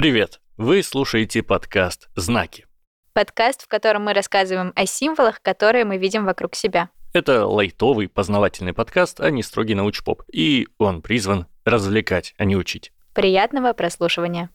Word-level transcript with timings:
Привет! 0.00 0.40
Вы 0.56 0.82
слушаете 0.82 1.42
подкаст 1.42 2.08
«Знаки». 2.16 2.64
Подкаст, 3.12 3.64
в 3.64 3.68
котором 3.68 4.04
мы 4.04 4.14
рассказываем 4.14 4.72
о 4.74 4.86
символах, 4.86 5.42
которые 5.42 5.84
мы 5.84 5.98
видим 5.98 6.24
вокруг 6.24 6.54
себя. 6.54 6.88
Это 7.12 7.46
лайтовый 7.46 8.08
познавательный 8.08 8.72
подкаст, 8.72 9.20
а 9.20 9.28
не 9.28 9.42
строгий 9.42 9.74
научпоп. 9.74 10.22
И 10.32 10.68
он 10.78 11.02
призван 11.02 11.48
развлекать, 11.66 12.32
а 12.38 12.46
не 12.46 12.56
учить. 12.56 12.94
Приятного 13.12 13.74
прослушивания. 13.74 14.48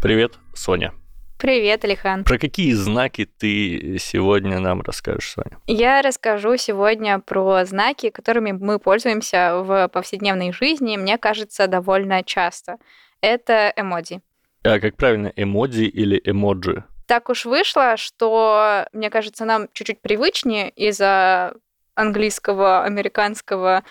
Привет, 0.00 0.38
Соня. 0.54 0.94
Привет, 1.42 1.84
Алихан. 1.84 2.22
Про 2.22 2.38
какие 2.38 2.72
знаки 2.72 3.24
ты 3.24 3.96
сегодня 3.98 4.60
нам 4.60 4.80
расскажешь, 4.80 5.32
Соня? 5.32 5.58
Я 5.66 6.00
расскажу 6.00 6.56
сегодня 6.56 7.18
про 7.18 7.64
знаки, 7.64 8.10
которыми 8.10 8.52
мы 8.52 8.78
пользуемся 8.78 9.56
в 9.56 9.88
повседневной 9.88 10.52
жизни, 10.52 10.96
мне 10.96 11.18
кажется, 11.18 11.66
довольно 11.66 12.22
часто. 12.22 12.76
Это 13.20 13.72
эмодзи. 13.74 14.20
А 14.62 14.78
как 14.78 14.96
правильно, 14.96 15.32
эмодзи 15.34 15.82
или 15.82 16.22
эмоджи? 16.24 16.84
Так 17.08 17.28
уж 17.28 17.44
вышло, 17.44 17.96
что, 17.96 18.86
мне 18.92 19.10
кажется, 19.10 19.44
нам 19.44 19.66
чуть-чуть 19.72 20.00
привычнее 20.00 20.70
из-за 20.70 21.54
английского, 21.96 22.84
американского 22.84 23.82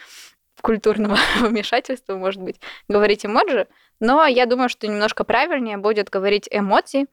культурного 0.62 1.18
вмешательства, 1.42 2.16
может 2.16 2.42
быть, 2.42 2.62
говорить 2.88 3.26
эмоджи, 3.26 3.68
но 4.00 4.26
я 4.26 4.46
думаю, 4.46 4.70
что 4.70 4.88
немножко 4.88 5.26
правильнее 5.26 5.76
будет 5.76 6.10
говорить 6.10 6.48
эмодзи, 6.50 7.08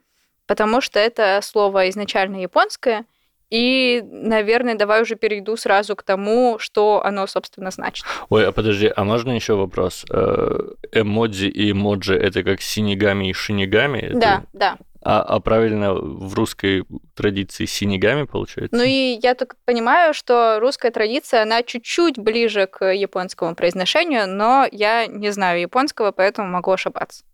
потому 0.48 0.80
что 0.80 0.98
это 0.98 1.38
слово 1.43 1.88
изначально 1.91 2.43
японское, 2.43 3.05
и, 3.51 4.02
наверное, 4.05 4.74
давай 4.74 5.02
уже 5.02 5.15
перейду 5.15 5.57
сразу 5.57 5.95
к 5.96 6.02
тому, 6.02 6.59
что 6.59 7.02
оно, 7.05 7.27
собственно, 7.27 7.71
значит. 7.71 8.05
Ой, 8.29 8.46
а 8.46 8.52
подожди, 8.52 8.93
а 8.95 9.05
можно 9.05 9.30
еще 9.30 9.55
вопрос? 9.55 10.05
Э, 10.10 10.73
эмодзи 10.93 11.46
и 11.46 11.71
эмоджи 11.71 12.15
это 12.15 12.43
как 12.43 12.60
синигами 12.60 13.30
и 13.30 13.32
шинигами? 13.32 13.99
Это... 13.99 14.18
Да, 14.18 14.43
да. 14.52 14.79
А, 15.01 15.23
а 15.23 15.40
правильно 15.40 15.95
в 15.95 16.35
русской 16.35 16.85
традиции 17.15 17.65
синигами 17.65 18.24
получается? 18.24 18.77
Ну 18.77 18.83
и 18.83 19.18
я 19.23 19.35
так 19.35 19.55
понимаю, 19.65 20.12
что 20.12 20.59
русская 20.60 20.90
традиция, 20.90 21.43
она 21.43 21.62
чуть-чуть 21.62 22.18
ближе 22.18 22.66
к 22.66 22.85
японскому 22.93 23.55
произношению, 23.55 24.29
но 24.29 24.66
я 24.71 25.07
не 25.07 25.30
знаю 25.30 25.60
японского, 25.60 26.10
поэтому 26.12 26.49
могу 26.49 26.73
ошибаться. 26.73 27.24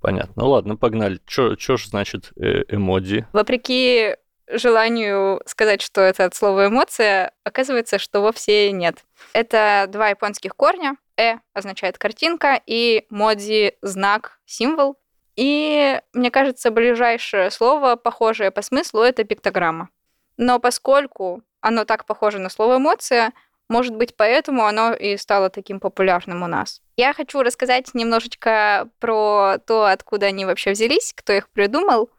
Понятно. 0.00 0.42
Ну 0.42 0.50
ладно, 0.50 0.76
погнали. 0.76 1.20
Что 1.26 1.56
ж 1.56 1.86
значит 1.86 2.32
э 2.36 2.64
эмодзи? 2.68 3.26
Вопреки 3.32 4.16
желанию 4.48 5.40
сказать, 5.46 5.80
что 5.82 6.00
это 6.00 6.24
от 6.24 6.34
слова 6.34 6.66
эмоция, 6.66 7.32
оказывается, 7.44 7.98
что 7.98 8.20
вовсе 8.20 8.72
нет. 8.72 9.04
Это 9.32 9.86
два 9.88 10.08
японских 10.08 10.54
корня. 10.56 10.96
Э 11.16 11.36
означает 11.54 11.98
картинка, 11.98 12.60
и 12.66 13.06
модзи– 13.10 13.74
знак, 13.82 14.40
символ. 14.44 14.96
И, 15.36 15.98
мне 16.12 16.30
кажется, 16.30 16.70
ближайшее 16.70 17.50
слово, 17.50 17.96
похожее 17.96 18.50
по 18.50 18.60
смыслу, 18.60 19.00
это 19.00 19.24
пиктограмма. 19.24 19.88
Но 20.36 20.58
поскольку 20.58 21.42
оно 21.60 21.84
так 21.84 22.04
похоже 22.04 22.38
на 22.38 22.50
слово 22.50 22.76
эмоция, 22.76 23.32
может 23.72 23.96
быть, 23.96 24.14
поэтому 24.16 24.66
оно 24.66 24.92
и 24.92 25.16
стало 25.16 25.48
таким 25.48 25.80
популярным 25.80 26.42
у 26.42 26.46
нас. 26.46 26.82
Я 26.96 27.14
хочу 27.14 27.42
рассказать 27.42 27.94
немножечко 27.94 28.88
про 29.00 29.56
то, 29.66 29.86
откуда 29.86 30.26
они 30.26 30.44
вообще 30.44 30.72
взялись, 30.72 31.12
кто 31.16 31.32
их 31.32 31.48
придумал, 31.48 32.10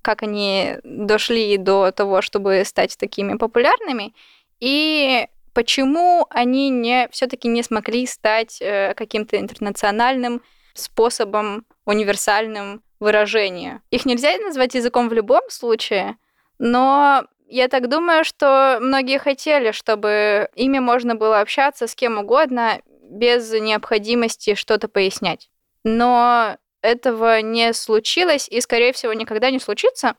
как 0.00 0.22
они 0.22 0.76
дошли 0.84 1.56
до 1.56 1.90
того, 1.90 2.22
чтобы 2.22 2.62
стать 2.64 2.96
такими 2.96 3.36
популярными, 3.36 4.14
и 4.60 5.26
почему 5.54 6.26
они 6.30 6.70
не 6.70 7.08
все-таки 7.10 7.48
не 7.48 7.62
смогли 7.62 8.06
стать 8.06 8.58
э, 8.60 8.94
каким-то 8.94 9.38
интернациональным 9.38 10.40
способом 10.74 11.66
универсальным 11.84 12.82
выражения. 13.00 13.82
Их 13.90 14.06
нельзя 14.06 14.38
назвать 14.38 14.74
языком 14.74 15.08
в 15.08 15.12
любом 15.12 15.42
случае, 15.50 16.16
но 16.58 17.24
я 17.52 17.68
так 17.68 17.88
думаю, 17.88 18.24
что 18.24 18.78
многие 18.80 19.18
хотели, 19.18 19.72
чтобы 19.72 20.48
ими 20.54 20.78
можно 20.78 21.14
было 21.14 21.40
общаться 21.40 21.86
с 21.86 21.94
кем 21.94 22.18
угодно 22.18 22.80
без 23.10 23.52
необходимости 23.52 24.54
что-то 24.54 24.88
пояснять. 24.88 25.50
Но 25.84 26.56
этого 26.80 27.42
не 27.42 27.74
случилось 27.74 28.48
и, 28.48 28.60
скорее 28.60 28.92
всего, 28.94 29.12
никогда 29.12 29.50
не 29.50 29.58
случится. 29.58 30.14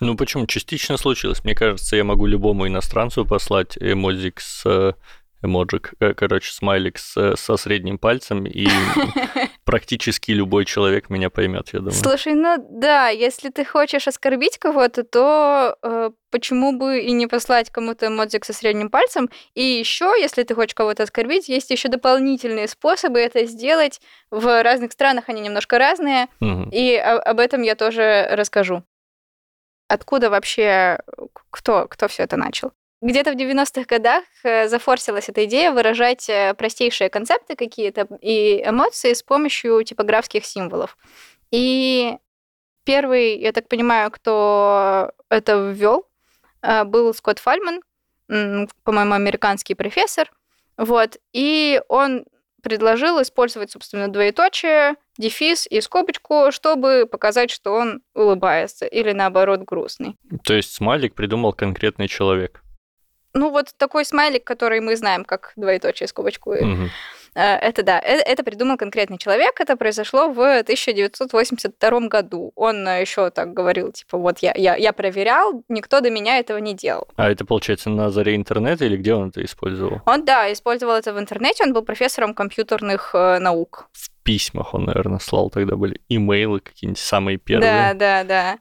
Ну 0.00 0.16
почему? 0.16 0.46
Частично 0.46 0.96
случилось. 0.96 1.42
Мне 1.42 1.54
кажется, 1.54 1.96
я 1.96 2.04
могу 2.04 2.26
любому 2.26 2.68
иностранцу 2.68 3.26
послать 3.26 3.76
эмодзик 3.78 4.40
с 4.40 4.96
эмоджик, 5.44 5.92
э, 6.00 6.14
короче, 6.14 6.52
смайлик 6.52 6.98
с, 6.98 7.36
со 7.36 7.56
средним 7.56 7.98
пальцем, 7.98 8.46
и 8.46 8.66
практически 9.64 10.30
любой 10.32 10.64
человек 10.64 11.10
меня 11.10 11.30
поймет, 11.30 11.68
я 11.72 11.78
думаю. 11.80 11.94
Слушай, 11.94 12.34
ну 12.34 12.56
да, 12.70 13.08
если 13.08 13.50
ты 13.50 13.64
хочешь 13.64 14.06
оскорбить 14.08 14.58
кого-то, 14.58 15.04
то 15.04 15.76
э, 15.82 16.10
почему 16.30 16.72
бы 16.76 17.00
и 17.00 17.12
не 17.12 17.26
послать 17.26 17.70
кому-то 17.70 18.06
эмоджик 18.08 18.44
со 18.44 18.52
средним 18.52 18.90
пальцем? 18.90 19.30
И 19.54 19.62
еще, 19.62 20.14
если 20.20 20.42
ты 20.42 20.54
хочешь 20.54 20.74
кого-то 20.74 21.02
оскорбить, 21.04 21.48
есть 21.48 21.70
еще 21.70 21.88
дополнительные 21.88 22.68
способы 22.68 23.20
это 23.20 23.44
сделать. 23.46 24.00
В 24.30 24.62
разных 24.62 24.92
странах 24.92 25.24
они 25.28 25.40
немножко 25.40 25.78
разные, 25.78 26.26
Мгм. 26.40 26.70
и 26.70 26.94
о- 26.96 27.18
об 27.20 27.40
этом 27.40 27.62
я 27.62 27.74
тоже 27.74 28.26
расскажу. 28.32 28.82
Откуда 29.88 30.30
вообще 30.30 30.98
кто, 31.50 31.86
кто 31.88 32.08
все 32.08 32.22
это 32.24 32.36
начал? 32.36 32.72
Где-то 33.04 33.32
в 33.32 33.36
90-х 33.36 33.84
годах 33.86 34.24
э, 34.44 34.66
зафорсилась 34.66 35.28
эта 35.28 35.44
идея 35.44 35.72
выражать 35.72 36.26
э, 36.30 36.54
простейшие 36.54 37.10
концепты 37.10 37.54
какие-то 37.54 38.08
и 38.22 38.62
эмоции 38.66 39.12
с 39.12 39.22
помощью 39.22 39.84
типографских 39.84 40.46
символов. 40.46 40.96
И 41.50 42.16
первый, 42.84 43.38
я 43.38 43.52
так 43.52 43.68
понимаю, 43.68 44.10
кто 44.10 45.12
это 45.28 45.70
ввел, 45.70 46.08
э, 46.62 46.84
был 46.84 47.12
Скотт 47.12 47.40
Фальман, 47.40 47.82
по-моему, 48.26 49.12
американский 49.12 49.74
профессор. 49.74 50.32
Вот. 50.78 51.18
И 51.34 51.82
он 51.88 52.24
предложил 52.62 53.20
использовать, 53.20 53.70
собственно, 53.70 54.08
двоеточие, 54.08 54.94
дефис 55.18 55.66
и 55.66 55.82
скобочку, 55.82 56.50
чтобы 56.52 57.06
показать, 57.06 57.50
что 57.50 57.74
он 57.74 58.00
улыбается 58.14 58.86
или, 58.86 59.12
наоборот, 59.12 59.60
грустный. 59.60 60.16
То 60.44 60.54
есть 60.54 60.72
смайлик 60.72 61.14
придумал 61.14 61.52
конкретный 61.52 62.08
человек. 62.08 62.63
Ну, 63.34 63.50
вот 63.50 63.74
такой 63.76 64.04
смайлик, 64.04 64.44
который 64.44 64.80
мы 64.80 64.96
знаем 64.96 65.24
как 65.24 65.52
двоеточие, 65.56 66.06
скобочку. 66.08 66.52
э, 66.52 66.64
Мгм. 66.64 66.90
Это 67.36 67.82
да, 67.82 67.98
э- 67.98 68.22
это 68.32 68.44
придумал 68.44 68.76
конкретный 68.76 69.18
человек. 69.18 69.60
Это 69.60 69.76
произошло 69.76 70.28
в 70.28 70.62
1982 70.62 72.08
году. 72.08 72.52
Он 72.54 72.86
еще 72.86 73.30
так 73.30 73.52
говорил, 73.52 73.90
типа, 73.90 74.18
вот 74.18 74.38
я, 74.38 74.52
я, 74.54 74.76
я 74.76 74.92
проверял, 74.92 75.64
никто 75.68 76.00
до 76.00 76.10
меня 76.10 76.38
этого 76.38 76.58
не 76.58 76.74
делал. 76.74 77.08
А 77.16 77.28
это, 77.28 77.44
получается, 77.44 77.90
на 77.90 78.10
заре 78.10 78.36
интернета 78.36 78.84
или 78.84 78.96
где 78.96 79.14
он 79.14 79.30
это 79.30 79.44
использовал? 79.44 80.00
Он, 80.06 80.24
да, 80.24 80.52
использовал 80.52 80.94
это 80.94 81.12
в 81.12 81.18
интернете, 81.18 81.64
он 81.64 81.72
был 81.72 81.82
профессором 81.82 82.34
компьютерных 82.34 83.10
э, 83.14 83.38
наук. 83.40 83.88
В 83.92 84.10
письмах 84.22 84.72
он, 84.74 84.84
наверное, 84.84 85.18
слал 85.18 85.50
тогда 85.50 85.74
были. 85.74 86.00
Имейлы 86.08 86.60
какие-нибудь 86.60 87.00
самые 87.00 87.38
первые. 87.38 87.94
Да, 87.94 87.94
да, 87.94 88.24
да. 88.24 88.58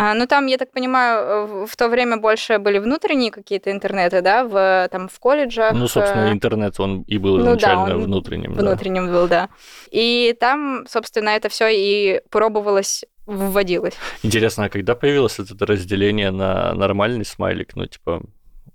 А, 0.00 0.14
ну, 0.14 0.26
там, 0.28 0.46
я 0.46 0.58
так 0.58 0.70
понимаю, 0.70 1.66
в- 1.66 1.76
то 1.76 1.88
время 1.88 2.18
больше 2.18 2.58
были 2.58 2.78
внутренние 2.78 3.32
какие-то 3.32 3.72
интернеты, 3.72 4.22
да, 4.22 4.44
в, 4.44 4.88
там, 4.92 5.08
в 5.08 5.18
колледжах. 5.18 5.72
Ну, 5.74 5.88
собственно, 5.88 6.28
э, 6.28 6.32
интернет, 6.32 6.78
он 6.78 7.02
и 7.02 7.18
был 7.18 7.38
Ну 7.38 7.44
да, 7.44 7.50
изначально 7.56 7.96
он 7.96 8.02
внутренним. 8.04 8.54
да. 8.54 8.60
внутренним 8.60 9.08
был, 9.08 9.26
да. 9.26 9.48
И 9.90 10.36
там, 10.38 10.86
собственно, 10.88 11.30
это 11.30 11.48
все 11.48 11.66
и 11.68 12.20
пробовалось, 12.30 13.04
вводилось. 13.26 13.94
Интересно, 14.22 14.66
а 14.66 14.68
когда 14.68 14.94
появилось 14.94 15.40
это 15.40 15.66
разделение 15.66 16.30
на 16.30 16.74
нормальный 16.74 17.24
смайлик, 17.24 17.74
ну, 17.74 17.86
типа, 17.86 18.22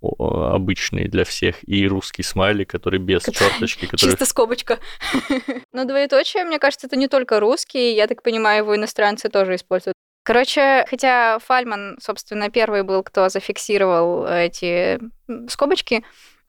обычный 0.02 1.08
для 1.08 1.24
всех, 1.24 1.56
и 1.66 1.88
русский 1.88 2.24
смайлик, 2.24 2.70
который 2.70 3.00
без 3.00 3.24
черточки, 3.24 3.86
который... 3.86 4.12
Чисто 4.12 4.26
скобочка. 4.26 4.80
Но 5.72 5.86
двоеточие, 5.86 6.44
мне 6.44 6.60
кажется, 6.60 6.88
это 6.88 6.98
не 6.98 7.08
только 7.08 7.40
русский, 7.40 7.96
я 7.96 8.08
так 8.08 8.22
понимаю, 8.24 8.64
его 8.64 8.76
иностранцы 8.76 9.30
тоже 9.30 9.56
используют. 9.56 9.96
Короче, 10.24 10.86
хотя 10.90 11.38
Фальман, 11.40 11.98
собственно, 12.02 12.50
первый 12.50 12.84
был, 12.84 13.04
кто 13.04 13.28
зафиксировал 13.28 14.26
эти 14.26 15.00
скобочки, 15.50 16.04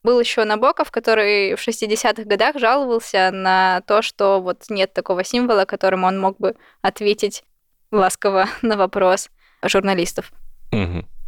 был 0.05 0.21
еще 0.21 0.45
Набоков, 0.45 0.91
который 0.93 1.57
в 1.57 1.67
60-х 1.67 2.25
годах 2.25 2.57
жаловался 2.59 3.31
на 3.33 3.81
то, 3.87 4.03
что 4.03 4.41
вот 4.41 4.65
нет 4.69 4.93
такого 4.93 5.25
символа, 5.25 5.65
которым 5.65 6.05
он 6.05 6.21
мог 6.21 6.39
бы 6.39 6.55
ответить 6.83 7.43
ласково 7.91 8.47
на 8.63 8.77
вопрос 8.77 9.29
журналистов. 9.63 10.31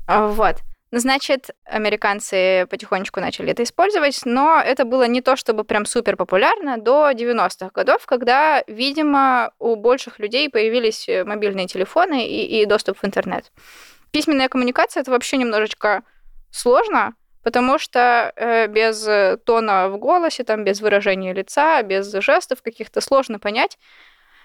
А, 0.06 0.28
Вот. 0.28 0.56
Значит, 0.92 1.50
американцы 1.64 2.66
потихонечку 2.70 3.20
начали 3.20 3.50
это 3.50 3.64
использовать, 3.64 4.20
но 4.24 4.62
это 4.64 4.84
было 4.84 5.08
не 5.08 5.20
то 5.20 5.34
чтобы 5.34 5.64
прям 5.64 5.84
супер 5.84 6.16
популярно 6.16 6.78
до 6.78 7.10
90-х 7.10 7.70
годов, 7.74 8.06
когда, 8.06 8.62
видимо, 8.68 9.52
у 9.58 9.74
больших 9.74 10.20
людей 10.20 10.48
появились 10.48 11.08
э, 11.08 11.24
мобильные 11.24 11.66
телефоны 11.66 12.26
и, 12.26 12.62
и 12.62 12.66
доступ 12.66 12.98
в 12.98 13.04
интернет. 13.04 13.50
Письменная 14.12 14.48
коммуникация 14.48 15.00
это 15.00 15.10
вообще 15.10 15.38
немножечко 15.38 16.04
сложно, 16.52 17.14
потому 17.42 17.78
что 17.80 18.32
э, 18.36 18.68
без 18.68 19.08
тона 19.44 19.88
в 19.88 19.98
голосе, 19.98 20.44
там, 20.44 20.62
без 20.62 20.80
выражения 20.80 21.32
лица, 21.32 21.82
без 21.82 22.12
жестов 22.12 22.62
каких-то 22.62 23.00
сложно 23.00 23.40
понять, 23.40 23.76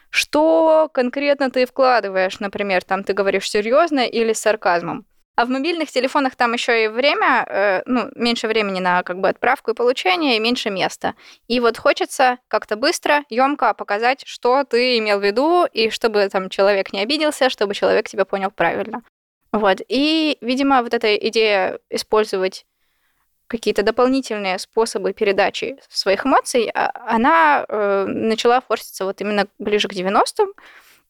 что 0.09 0.89
конкретно 0.91 1.51
ты 1.51 1.67
вкладываешь, 1.67 2.39
например, 2.39 2.83
там 2.83 3.03
ты 3.03 3.13
говоришь 3.13 3.49
серьезно 3.49 3.99
или 4.07 4.33
с 4.33 4.41
сарказмом. 4.41 5.05
А 5.35 5.45
в 5.45 5.49
мобильных 5.49 5.89
телефонах 5.89 6.35
там 6.35 6.53
еще 6.53 6.83
и 6.83 6.87
время, 6.87 7.45
э, 7.47 7.81
ну, 7.85 8.11
меньше 8.15 8.47
времени 8.47 8.79
на 8.79 9.01
как 9.03 9.19
бы 9.19 9.29
отправку 9.29 9.71
и 9.71 9.73
получение, 9.73 10.35
и 10.35 10.39
меньше 10.39 10.69
места. 10.69 11.15
И 11.47 11.59
вот 11.59 11.77
хочется 11.77 12.37
как-то 12.47 12.75
быстро, 12.75 13.23
емко 13.29 13.73
показать, 13.73 14.23
что 14.25 14.63
ты 14.65 14.97
имел 14.97 15.19
в 15.19 15.23
виду, 15.23 15.65
и 15.65 15.89
чтобы 15.89 16.27
там 16.29 16.49
человек 16.49 16.91
не 16.91 16.99
обиделся, 16.99 17.49
чтобы 17.49 17.73
человек 17.73 18.09
тебя 18.09 18.25
понял 18.25 18.51
правильно. 18.51 19.03
Вот. 19.51 19.81
И, 19.87 20.37
видимо, 20.41 20.83
вот 20.83 20.93
эта 20.93 21.15
идея 21.15 21.79
использовать 21.89 22.65
какие-то 23.47 23.83
дополнительные 23.83 24.57
способы 24.59 25.11
передачи 25.11 25.77
своих 25.89 26.25
эмоций, 26.25 26.71
а, 26.73 26.91
она 27.05 27.65
э, 27.67 28.05
начала 28.07 28.61
форситься 28.61 29.03
вот 29.03 29.19
именно 29.19 29.47
ближе 29.59 29.89
к 29.89 29.93
90-м. 29.93 30.53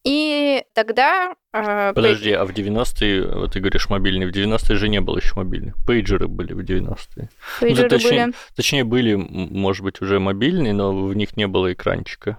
И 0.04 0.64
тогда... 0.74 1.34
Э, 1.52 1.92
Подожди, 1.94 2.32
а 2.32 2.44
в 2.44 2.50
90-е, 2.50 3.26
вот 3.26 3.52
ты 3.52 3.60
говоришь 3.60 3.88
мобильный, 3.88 4.26
в 4.26 4.30
90-е 4.30 4.76
же 4.76 4.88
не 4.88 5.00
было 5.00 5.18
еще 5.18 5.34
мобильных. 5.36 5.76
Пейджеры 5.86 6.26
были 6.26 6.52
в 6.54 6.60
90-е. 6.60 7.28
Пейджеры 7.60 7.82
ну, 7.84 7.88
точнее, 7.88 8.24
были. 8.24 8.34
Точнее, 8.56 8.84
были, 8.84 9.14
может 9.14 9.84
быть, 9.84 10.00
уже 10.00 10.18
мобильные, 10.18 10.72
но 10.72 10.92
в 10.92 11.14
них 11.14 11.36
не 11.36 11.46
было 11.46 11.72
экранчика. 11.72 12.38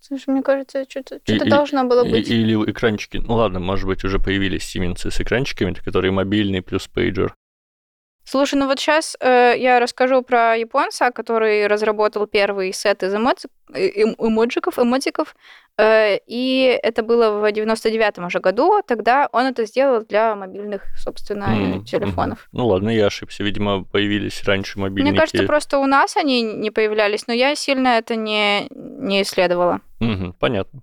Слушай, 0.00 0.30
мне 0.30 0.42
кажется, 0.42 0.84
что-то, 0.88 1.20
что 1.22 1.44
должно 1.44 1.84
было 1.84 2.04
быть. 2.04 2.30
Или 2.30 2.54
экранчики. 2.70 3.18
Ну 3.18 3.34
ладно, 3.34 3.58
может 3.58 3.86
быть, 3.86 4.04
уже 4.04 4.18
появились 4.18 4.64
Сименсы 4.64 5.10
с 5.10 5.20
экранчиками, 5.20 5.74
которые 5.74 6.12
мобильные 6.12 6.62
плюс 6.62 6.86
пейджер. 6.86 7.34
Слушай, 8.30 8.56
ну 8.56 8.66
вот 8.66 8.78
сейчас 8.78 9.16
э, 9.20 9.54
я 9.56 9.80
расскажу 9.80 10.20
про 10.20 10.54
японца, 10.54 11.10
который 11.12 11.66
разработал 11.66 12.26
первый 12.26 12.74
сет 12.74 13.02
из 13.02 13.14
эмоци... 13.14 13.48
эм... 13.72 14.14
эмоджиков, 14.18 14.78
эмотиков, 14.78 15.34
э, 15.78 16.18
и 16.26 16.78
это 16.82 17.02
было 17.02 17.40
в 17.40 17.50
99-м 17.50 18.26
уже 18.26 18.40
году, 18.40 18.82
тогда 18.86 19.30
он 19.32 19.46
это 19.46 19.64
сделал 19.64 20.04
для 20.04 20.36
мобильных, 20.36 20.82
собственно, 20.98 21.44
mm-hmm. 21.44 21.84
телефонов. 21.84 22.48
Ну 22.52 22.66
ладно, 22.66 22.90
я 22.90 23.06
ошибся, 23.06 23.42
видимо, 23.42 23.84
появились 23.84 24.44
раньше 24.44 24.78
мобильники. 24.78 25.12
Мне 25.12 25.18
кажется, 25.18 25.44
просто 25.44 25.78
у 25.78 25.86
нас 25.86 26.18
они 26.18 26.42
не 26.42 26.70
появлялись, 26.70 27.26
но 27.28 27.32
я 27.32 27.54
сильно 27.54 27.96
это 27.96 28.14
не, 28.14 28.66
не 28.68 29.22
исследовала. 29.22 29.80
Mm-hmm, 30.00 30.34
понятно. 30.38 30.82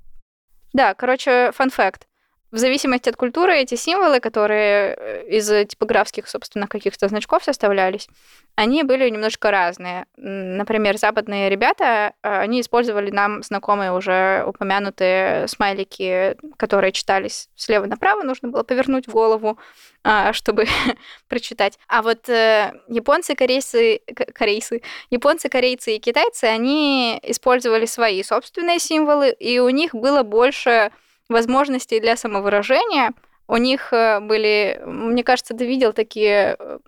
Да, 0.74 0.96
короче, 0.96 1.52
фан-факт 1.54 2.08
в 2.56 2.58
зависимости 2.58 3.10
от 3.10 3.18
культуры 3.18 3.58
эти 3.58 3.76
символы, 3.76 4.22
которые 4.22 4.96
э, 4.98 5.28
из 5.28 5.68
типографских, 5.68 6.30
собственно, 6.30 6.68
каких-то 6.68 7.10
значков 7.10 7.44
составлялись, 7.44 8.08
они 8.56 8.84
были 8.84 9.10
немножко 9.10 9.52
разные. 9.52 10.06
Например, 10.16 10.98
западные 10.98 11.50
ребята, 11.50 12.14
э, 12.24 12.40
они 12.40 12.62
использовали 12.62 13.12
нам 13.12 13.44
знакомые 13.44 13.92
уже 13.92 14.46
упомянутые 14.48 15.50
смайлики, 15.50 16.38
которые 16.56 16.94
читались 16.94 17.50
слева 17.58 17.88
направо, 17.88 18.24
нужно 18.24 18.48
было 18.48 18.64
повернуть 18.64 19.06
голову, 19.10 19.60
а, 20.06 20.32
чтобы 20.32 20.66
прочитать. 21.28 21.78
А 21.90 22.02
вот 22.02 22.30
э, 22.30 22.72
японцы, 22.88 23.36
корейцы, 23.36 24.00
корейцы, 24.34 24.82
японцы, 25.10 25.50
корейцы 25.50 25.98
и 25.98 26.00
китайцы, 26.00 26.46
они 26.46 27.20
использовали 27.22 27.86
свои 27.86 28.24
собственные 28.24 28.80
символы, 28.80 29.32
и 29.32 29.60
у 29.60 29.68
них 29.68 29.94
было 29.94 30.24
больше 30.24 30.92
возможностей 31.30 32.00
для 32.00 32.16
самовыражения. 32.16 33.14
У 33.48 33.58
них 33.58 33.94
э, 33.94 34.20
были, 34.20 34.82
мне 34.86 35.24
кажется, 35.24 35.56
ты 35.56 35.66
видел 35.66 35.94
такие... 35.94 36.56
Э, 36.60 36.80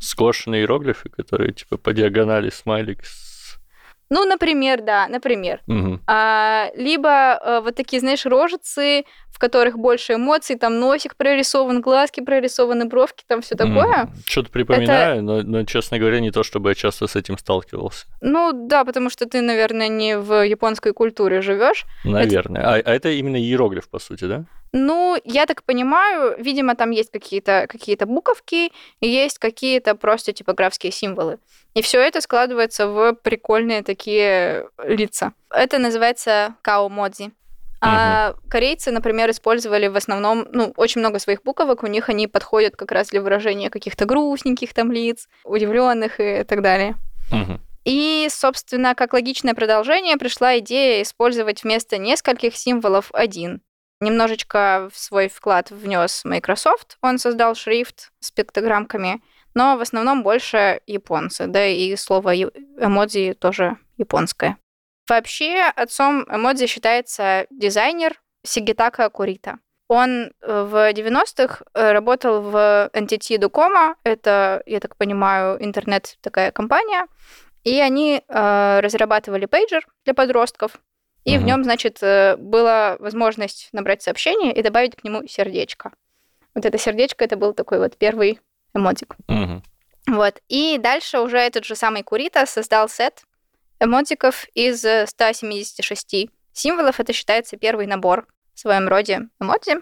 Скошенные 0.00 0.62
иероглифы, 0.62 1.08
которые 1.08 1.52
типа 1.52 1.76
по 1.76 1.92
диагонали 1.92 2.50
смайлик 2.50 3.04
с 3.04 3.33
ну, 4.14 4.24
например, 4.26 4.80
да, 4.80 5.08
например. 5.08 5.60
Угу. 5.66 5.98
А, 6.06 6.70
либо 6.76 7.10
а, 7.10 7.60
вот 7.60 7.74
такие, 7.74 7.98
знаешь, 7.98 8.24
рожицы, 8.24 9.04
в 9.28 9.40
которых 9.40 9.76
больше 9.76 10.14
эмоций, 10.14 10.56
там 10.56 10.78
носик 10.78 11.16
прорисован, 11.16 11.80
глазки 11.80 12.20
прорисованы, 12.20 12.84
бровки, 12.84 13.24
там 13.26 13.40
все 13.42 13.56
такое. 13.56 14.08
Что-то 14.24 14.50
припоминаю, 14.50 15.14
Это... 15.14 15.22
но, 15.22 15.42
но, 15.42 15.64
честно 15.64 15.98
говоря, 15.98 16.20
не 16.20 16.30
то, 16.30 16.44
чтобы 16.44 16.68
я 16.68 16.74
часто 16.76 17.08
с 17.08 17.16
этим 17.16 17.36
сталкивался. 17.38 18.06
Ну, 18.20 18.52
да, 18.52 18.84
потому 18.84 19.10
что 19.10 19.26
ты, 19.26 19.40
наверное, 19.40 19.88
не 19.88 20.16
в 20.16 20.46
японской 20.46 20.92
культуре 20.92 21.40
живешь. 21.42 21.84
Наверное. 22.04 22.62
Это... 22.62 22.70
А, 22.70 22.74
а 22.74 22.94
это 22.94 23.08
именно 23.08 23.36
иероглиф, 23.36 23.88
по 23.88 23.98
сути, 23.98 24.26
да? 24.26 24.44
Ну, 24.76 25.16
я 25.24 25.46
так 25.46 25.62
понимаю, 25.62 26.34
видимо, 26.38 26.74
там 26.74 26.90
есть 26.90 27.10
какие-то 27.10 27.66
какие 27.68 27.96
буковки, 27.96 28.70
есть 29.00 29.38
какие-то 29.38 29.94
просто 29.94 30.32
типографские 30.32 30.92
символы. 30.92 31.38
И 31.74 31.82
все 31.82 32.00
это 32.00 32.20
складывается 32.20 32.86
в 32.88 33.14
прикольные 33.14 33.82
такие 33.82 34.68
лица. 34.82 35.32
Это 35.50 35.78
называется 35.78 36.54
као-модзи. 36.62 37.32
А 37.80 38.30
угу. 38.30 38.48
корейцы, 38.48 38.90
например, 38.90 39.30
использовали 39.30 39.88
в 39.88 39.96
основном, 39.96 40.46
ну, 40.52 40.72
очень 40.76 41.00
много 41.00 41.18
своих 41.18 41.42
буквок, 41.42 41.82
у 41.82 41.86
них 41.86 42.08
они 42.08 42.26
подходят 42.26 42.76
как 42.76 42.92
раз 42.92 43.08
для 43.08 43.20
выражения 43.20 43.68
каких-то 43.68 44.06
грустненьких 44.06 44.72
там 44.72 44.90
лиц, 44.90 45.28
удивленных 45.44 46.18
и 46.18 46.44
так 46.44 46.62
далее. 46.62 46.94
Угу. 47.30 47.60
И, 47.84 48.28
собственно, 48.30 48.94
как 48.94 49.12
логичное 49.12 49.54
продолжение 49.54 50.16
пришла 50.16 50.58
идея 50.58 51.02
использовать 51.02 51.62
вместо 51.62 51.98
нескольких 51.98 52.56
символов 52.56 53.10
один. 53.12 53.60
Немножечко 54.00 54.88
в 54.92 54.98
свой 54.98 55.28
вклад 55.28 55.70
внес 55.70 56.24
Microsoft. 56.24 56.96
Он 57.02 57.18
создал 57.18 57.54
шрифт 57.54 58.10
с 58.20 58.30
пиктограммками, 58.30 59.20
но 59.54 59.76
в 59.76 59.80
основном 59.80 60.22
больше 60.22 60.80
японцы, 60.86 61.46
да 61.46 61.66
и 61.66 61.96
слово 61.96 62.34
эмодзи 62.34 63.36
тоже 63.38 63.76
японское. 63.96 64.56
Вообще 65.08 65.70
отцом 65.76 66.24
эмодзи 66.28 66.66
считается 66.66 67.46
дизайнер 67.50 68.20
Сигитака 68.42 69.08
Курита. 69.10 69.58
Он 69.88 70.32
э, 70.40 70.62
в 70.62 70.92
90-х 70.92 71.62
э, 71.74 71.92
работал 71.92 72.40
в 72.40 72.90
NTT 72.92 73.38
Docomo, 73.38 73.94
это, 74.02 74.62
я 74.64 74.80
так 74.80 74.96
понимаю, 74.96 75.62
интернет 75.62 76.16
такая 76.22 76.52
компания, 76.52 77.06
и 77.64 77.78
они 77.80 78.22
э, 78.26 78.80
разрабатывали 78.80 79.44
пейджер 79.44 79.86
для 80.04 80.14
подростков, 80.14 80.80
и 81.24 81.34
mm-hmm. 81.34 81.38
в 81.38 81.44
нем, 81.44 81.64
значит, 81.64 82.02
э, 82.02 82.36
была 82.38 82.96
возможность 82.98 83.68
набрать 83.72 84.02
сообщение 84.02 84.54
и 84.54 84.62
добавить 84.62 84.96
к 84.96 85.04
нему 85.04 85.26
сердечко. 85.26 85.92
Вот 86.54 86.64
это 86.64 86.78
сердечко, 86.78 87.24
это 87.24 87.36
был 87.36 87.52
такой 87.52 87.78
вот 87.78 87.96
первый 87.98 88.40
эмотик. 88.74 89.16
Mm-hmm. 89.28 89.62
Вот. 90.08 90.40
И 90.48 90.78
дальше 90.78 91.20
уже 91.20 91.38
этот 91.38 91.64
же 91.64 91.74
самый 91.74 92.02
Курита 92.02 92.46
создал 92.46 92.88
сет 92.88 93.22
эмотиков 93.80 94.46
из 94.54 94.80
176 94.80 96.30
символов. 96.52 97.00
Это 97.00 97.12
считается 97.12 97.56
первый 97.56 97.86
набор 97.86 98.26
в 98.54 98.60
своем 98.60 98.88
роде 98.88 99.28
эмодзи. 99.40 99.76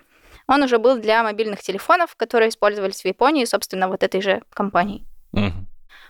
Он 0.47 0.63
уже 0.63 0.79
был 0.79 0.97
для 0.97 1.23
мобильных 1.23 1.63
телефонов, 1.63 2.17
которые 2.17 2.49
использовались 2.49 3.03
в 3.03 3.05
Японии, 3.05 3.45
собственно, 3.45 3.89
вот 3.89 4.03
этой 4.03 4.21
же 4.21 4.43
компанией. 4.51 5.05
Mm-hmm. 5.35 5.53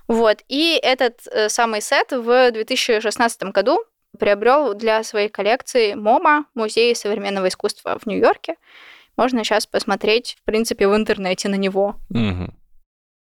Вот. 0.08 0.42
И 0.48 0.78
этот 0.82 1.26
э, 1.26 1.48
самый 1.48 1.80
сет 1.80 2.12
в 2.12 2.50
2016 2.50 3.42
году 3.44 3.84
приобрел 4.18 4.74
для 4.74 5.02
своей 5.04 5.28
коллекции 5.28 5.94
МОМА, 5.94 6.46
Музей 6.54 6.94
современного 6.94 7.48
искусства 7.48 7.98
в 7.98 8.06
Нью-Йорке. 8.06 8.56
Можно 9.16 9.44
сейчас 9.44 9.66
посмотреть, 9.66 10.36
в 10.40 10.44
принципе, 10.44 10.88
в 10.88 10.96
интернете 10.96 11.48
на 11.48 11.54
него. 11.54 11.96
Угу. 12.10 12.52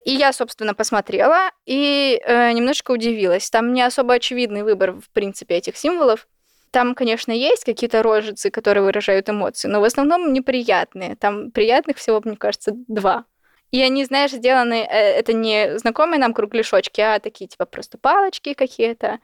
И 0.06 0.12
я, 0.12 0.32
собственно, 0.34 0.76
посмотрела 0.76 1.50
и 1.66 2.22
э, 2.24 2.52
немножко 2.52 2.92
удивилась. 2.92 3.50
Там 3.50 3.74
не 3.74 3.82
особо 3.82 4.14
очевидный 4.14 4.62
выбор, 4.62 4.92
в 4.92 5.10
принципе, 5.10 5.56
этих 5.56 5.76
символов. 5.76 6.28
Там, 6.70 6.94
конечно, 6.94 7.32
есть 7.32 7.66
какие-то 7.66 8.04
рожицы, 8.04 8.52
которые 8.52 8.84
выражают 8.84 9.30
эмоции, 9.30 9.68
но 9.68 9.82
в 9.82 9.84
основном 9.84 10.32
неприятные. 10.32 11.16
Там 11.16 11.50
приятных 11.50 11.98
всего, 11.98 12.22
мне 12.24 12.38
кажется, 12.38 12.74
два. 12.88 13.26
И 13.72 13.82
они, 13.82 14.06
знаешь, 14.06 14.32
сделаны, 14.32 14.88
э, 14.88 15.20
это 15.20 15.34
не 15.34 15.80
знакомые 15.80 16.20
нам 16.20 16.36
кругляшочки, 16.36 17.02
а 17.02 17.20
такие, 17.20 17.48
типа, 17.48 17.66
просто 17.66 17.98
палочки 17.98 18.54
какие-то. 18.54 19.18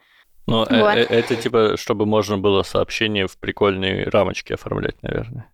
Ну, 0.48 0.64
э, 0.64 0.80
вот. 0.80 0.96
это 0.96 1.36
типа, 1.36 1.76
чтобы 1.76 2.06
можно 2.06 2.38
было 2.38 2.64
сообщение 2.64 3.28
в 3.28 3.38
прикольные 3.38 4.08
рамочки 4.08 4.52
оформлять, 4.52 5.00
наверное. 5.02 5.48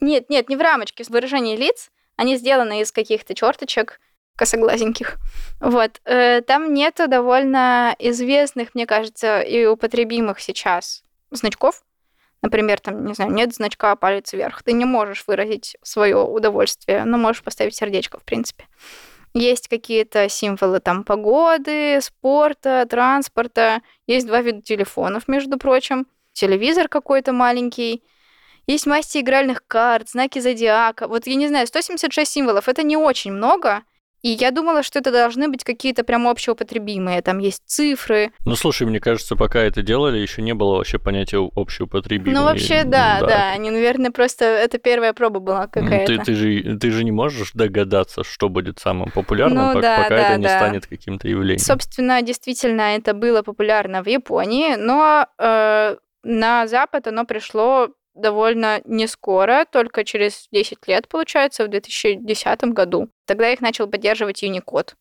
Нет, 0.00 0.28
нет, 0.28 0.48
не 0.48 0.56
в 0.56 0.60
рамочке, 0.60 1.04
в 1.04 1.10
выражении 1.10 1.56
лиц. 1.56 1.92
Они 2.16 2.36
сделаны 2.36 2.80
из 2.80 2.90
каких-то 2.90 3.34
черточек 3.34 4.00
косоглазеньких. 4.36 5.18
Вот. 5.60 6.00
Э, 6.04 6.40
там 6.42 6.74
нету 6.74 7.08
довольно 7.08 7.94
известных, 7.98 8.74
мне 8.74 8.86
кажется, 8.86 9.40
и 9.40 9.66
употребимых 9.66 10.40
сейчас 10.40 11.02
значков. 11.30 11.82
Например, 12.42 12.80
там, 12.80 13.06
не 13.06 13.14
знаю, 13.14 13.30
нет 13.32 13.54
значка 13.54 13.94
палец 13.94 14.32
вверх. 14.32 14.62
Ты 14.62 14.72
не 14.72 14.84
можешь 14.84 15.24
выразить 15.26 15.76
свое 15.82 16.16
удовольствие, 16.16 17.04
но 17.04 17.16
можешь 17.16 17.42
поставить 17.42 17.76
сердечко, 17.76 18.18
в 18.18 18.24
принципе. 18.24 18.66
Есть 19.34 19.68
какие-то 19.68 20.28
символы 20.28 20.80
там 20.80 21.04
погоды, 21.04 22.00
спорта, 22.02 22.86
транспорта. 22.88 23.80
Есть 24.06 24.26
два 24.26 24.42
вида 24.42 24.60
телефонов, 24.60 25.28
между 25.28 25.56
прочим. 25.56 26.06
Телевизор 26.32 26.88
какой-то 26.88 27.32
маленький. 27.32 28.02
Есть 28.66 28.86
масти 28.86 29.18
игральных 29.18 29.66
карт, 29.66 30.10
знаки 30.10 30.38
зодиака. 30.38 31.08
Вот 31.08 31.26
я 31.26 31.36
не 31.36 31.48
знаю, 31.48 31.66
176 31.66 32.30
символов 32.30 32.68
это 32.68 32.82
не 32.82 32.96
очень 32.96 33.32
много, 33.32 33.82
и 34.22 34.28
я 34.28 34.52
думала, 34.52 34.82
что 34.82 35.00
это 35.00 35.10
должны 35.10 35.48
быть 35.48 35.64
какие-то 35.64 36.04
прям 36.04 36.28
общеупотребимые. 36.28 37.22
Там 37.22 37.38
есть 37.38 37.62
цифры. 37.66 38.32
Ну, 38.44 38.54
слушай, 38.54 38.86
мне 38.86 39.00
кажется, 39.00 39.34
пока 39.34 39.60
это 39.60 39.82
делали, 39.82 40.18
еще 40.18 40.42
не 40.42 40.54
было 40.54 40.76
вообще 40.76 40.98
понятия 40.98 41.38
общеупотребимые. 41.38 42.34
Ну, 42.34 42.44
вообще, 42.44 42.84
да, 42.84 43.18
да. 43.20 43.26
да. 43.26 43.50
Они, 43.50 43.70
наверное, 43.70 44.12
просто... 44.12 44.44
Это 44.44 44.78
первая 44.78 45.12
проба 45.12 45.40
была 45.40 45.66
какая-то. 45.66 46.16
Ты, 46.16 46.24
ты, 46.24 46.34
же, 46.34 46.78
ты 46.78 46.90
же 46.92 47.02
не 47.02 47.10
можешь 47.10 47.50
догадаться, 47.52 48.22
что 48.22 48.48
будет 48.48 48.78
самым 48.78 49.10
популярным, 49.10 49.66
ну, 49.66 49.74
пока, 49.74 49.96
да, 49.96 50.02
пока 50.04 50.16
да, 50.16 50.28
это 50.28 50.38
не 50.38 50.44
да. 50.44 50.58
станет 50.58 50.86
каким-то 50.86 51.26
явлением. 51.26 51.58
Собственно, 51.58 52.22
действительно, 52.22 52.96
это 52.96 53.14
было 53.14 53.42
популярно 53.42 54.04
в 54.04 54.06
Японии, 54.06 54.76
но 54.76 55.26
э, 55.38 55.96
на 56.22 56.66
Запад 56.68 57.08
оно 57.08 57.24
пришло 57.24 57.88
довольно 58.14 58.80
не 58.84 59.06
скоро, 59.06 59.64
только 59.70 60.04
через 60.04 60.48
10 60.52 60.86
лет, 60.86 61.08
получается, 61.08 61.64
в 61.64 61.68
2010 61.68 62.64
году. 62.64 63.08
Тогда 63.26 63.50
их 63.50 63.60
начал 63.60 63.86
поддерживать 63.86 64.42
Unicode. 64.42 64.94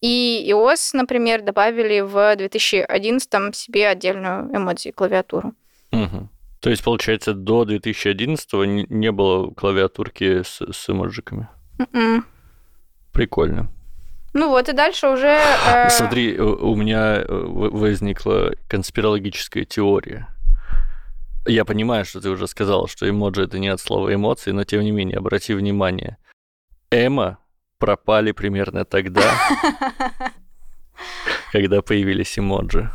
И 0.00 0.46
iOS, 0.50 0.90
например, 0.92 1.42
добавили 1.42 2.00
в 2.00 2.36
2011 2.36 3.56
себе 3.56 3.88
отдельную 3.88 4.54
эмодзи 4.54 4.90
клавиатуру. 4.90 5.54
Угу. 5.92 6.28
То 6.60 6.70
есть, 6.70 6.84
получается, 6.84 7.34
до 7.34 7.64
2011 7.64 8.90
не 8.90 9.12
было 9.12 9.50
клавиатурки 9.50 10.42
с, 10.42 10.60
с 10.60 10.90
эмоджиками? 10.90 11.48
Mm-mm. 11.78 11.86
М-м. 11.92 12.26
Прикольно. 13.12 13.70
Ну 14.34 14.48
вот, 14.48 14.68
и 14.68 14.72
дальше 14.72 15.08
уже... 15.08 15.38
Э... 15.66 15.88
Смотри, 15.88 16.36
у 16.38 16.74
меня 16.74 17.18
э, 17.18 17.24
возникла 17.28 18.52
конспирологическая 18.66 19.64
теория. 19.64 20.33
Я 21.46 21.64
понимаю, 21.64 22.04
что 22.04 22.20
ты 22.20 22.30
уже 22.30 22.46
сказал, 22.46 22.86
что 22.86 23.08
эмоджи 23.08 23.42
это 23.42 23.58
не 23.58 23.68
от 23.68 23.80
слова 23.80 24.12
эмоции, 24.14 24.50
но 24.50 24.64
тем 24.64 24.80
не 24.82 24.92
менее, 24.92 25.18
обрати 25.18 25.54
внимание. 25.54 26.16
Эмо 26.90 27.38
пропали 27.78 28.32
примерно 28.32 28.84
тогда, 28.84 29.34
когда 31.52 31.82
появились 31.82 32.38
эмоджи. 32.38 32.90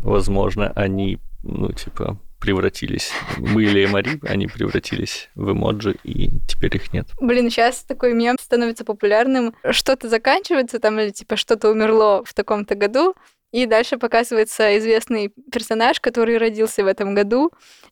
Возможно, 0.00 0.72
они, 0.76 1.18
ну, 1.42 1.72
типа, 1.72 2.18
превратились. 2.40 3.12
Были 3.38 3.84
эмори, 3.84 4.20
они 4.22 4.46
превратились 4.46 5.28
в 5.34 5.52
эмоджи, 5.52 5.96
и 6.04 6.30
теперь 6.48 6.76
их 6.76 6.92
нет. 6.92 7.08
Блин, 7.20 7.50
сейчас 7.50 7.82
такой 7.82 8.14
мем 8.14 8.36
становится 8.40 8.84
популярным. 8.84 9.54
Что-то 9.70 10.08
заканчивается 10.08 10.78
там, 10.78 10.98
или 11.00 11.10
типа 11.10 11.36
что-то 11.36 11.70
умерло 11.70 12.22
в 12.24 12.32
таком-то 12.34 12.74
году, 12.74 13.14
и 13.52 13.66
дальше 13.66 13.98
показывается 13.98 14.78
известный 14.78 15.32
персонаж, 15.52 16.00
который 16.00 16.38
родился 16.38 16.84
в 16.84 16.86
этом 16.86 17.14
году. 17.14 17.50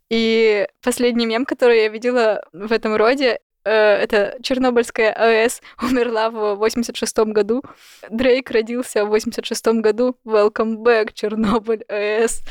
И 0.08 0.66
последний 0.82 1.26
мем, 1.26 1.44
который 1.44 1.82
я 1.82 1.88
видела 1.88 2.44
в 2.52 2.72
этом 2.72 2.94
роде, 2.96 3.40
э, 3.64 3.70
это 3.70 4.36
Чернобыльская 4.42 5.12
АЭС 5.12 5.60
умерла 5.82 6.30
в 6.30 6.54
86 6.54 7.18
году. 7.18 7.62
Дрейк 8.08 8.50
родился 8.50 9.04
в 9.04 9.08
86 9.08 9.66
году. 9.80 10.16
Welcome 10.24 10.76
back, 10.76 11.12
Чернобыль 11.12 11.84
АЭС. 11.88 12.42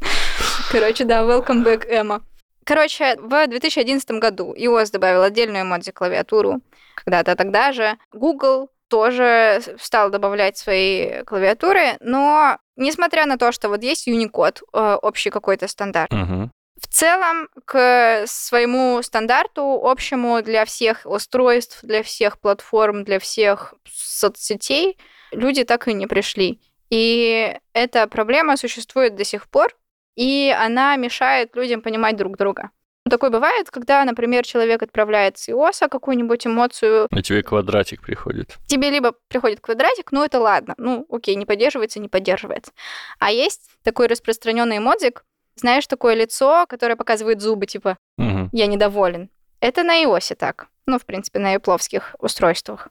Короче, 0.70 1.04
да, 1.04 1.22
welcome 1.22 1.64
back, 1.64 1.86
Эмма. 1.88 2.22
Короче, 2.64 3.16
в 3.16 3.46
2011 3.48 4.10
году 4.12 4.54
iOS 4.54 4.92
добавил 4.92 5.22
отдельную 5.22 5.64
эмодзи 5.64 5.90
клавиатуру. 5.92 6.60
Когда-то 6.94 7.34
тогда 7.34 7.72
же 7.72 7.98
Google 8.12 8.70
тоже 8.90 9.62
стал 9.80 10.10
добавлять 10.10 10.58
свои 10.58 11.22
клавиатуры, 11.22 11.96
но 12.00 12.58
несмотря 12.76 13.24
на 13.24 13.38
то, 13.38 13.52
что 13.52 13.68
вот 13.68 13.82
есть 13.82 14.08
Unicode, 14.08 14.60
э, 14.72 14.94
общий 15.00 15.30
какой-то 15.30 15.68
стандарт, 15.68 16.12
uh-huh. 16.12 16.48
в 16.80 16.86
целом 16.88 17.48
к 17.64 18.24
своему 18.26 19.00
стандарту 19.02 19.80
общему 19.82 20.42
для 20.42 20.64
всех 20.64 21.02
устройств, 21.04 21.78
для 21.82 22.02
всех 22.02 22.38
платформ, 22.40 23.04
для 23.04 23.18
всех 23.18 23.74
соцсетей 23.88 24.98
люди 25.30 25.64
так 25.64 25.88
и 25.88 25.94
не 25.94 26.06
пришли. 26.06 26.60
И 26.90 27.56
эта 27.72 28.08
проблема 28.08 28.56
существует 28.56 29.14
до 29.14 29.24
сих 29.24 29.48
пор, 29.48 29.76
и 30.16 30.54
она 30.58 30.96
мешает 30.96 31.54
людям 31.54 31.80
понимать 31.80 32.16
друг 32.16 32.36
друга. 32.36 32.70
Такое 33.08 33.30
бывает, 33.30 33.70
когда, 33.70 34.04
например, 34.04 34.44
человек 34.44 34.82
отправляет 34.82 35.38
с 35.38 35.48
iOS 35.48 35.88
какую-нибудь 35.88 36.46
эмоцию. 36.46 37.08
А 37.10 37.22
тебе 37.22 37.42
квадратик 37.42 38.02
приходит. 38.02 38.58
Тебе 38.66 38.90
либо 38.90 39.14
приходит 39.28 39.60
квадратик, 39.60 40.12
ну 40.12 40.22
это 40.22 40.38
ладно. 40.38 40.74
Ну, 40.76 41.06
окей, 41.10 41.34
не 41.34 41.46
поддерживается, 41.46 41.98
не 41.98 42.08
поддерживается. 42.08 42.72
А 43.18 43.30
есть 43.30 43.70
такой 43.82 44.06
распространенный 44.06 44.78
эмодзик, 44.78 45.24
знаешь, 45.56 45.86
такое 45.86 46.14
лицо, 46.14 46.66
которое 46.68 46.96
показывает 46.96 47.40
зубы, 47.40 47.66
типа 47.66 47.96
угу. 48.18 48.48
«я 48.52 48.66
недоволен». 48.66 49.30
Это 49.60 49.82
на 49.82 50.02
iOS 50.02 50.34
так. 50.36 50.68
Ну, 50.86 50.98
в 50.98 51.04
принципе, 51.04 51.38
на 51.38 51.56
ипловских 51.56 52.16
устройствах. 52.18 52.88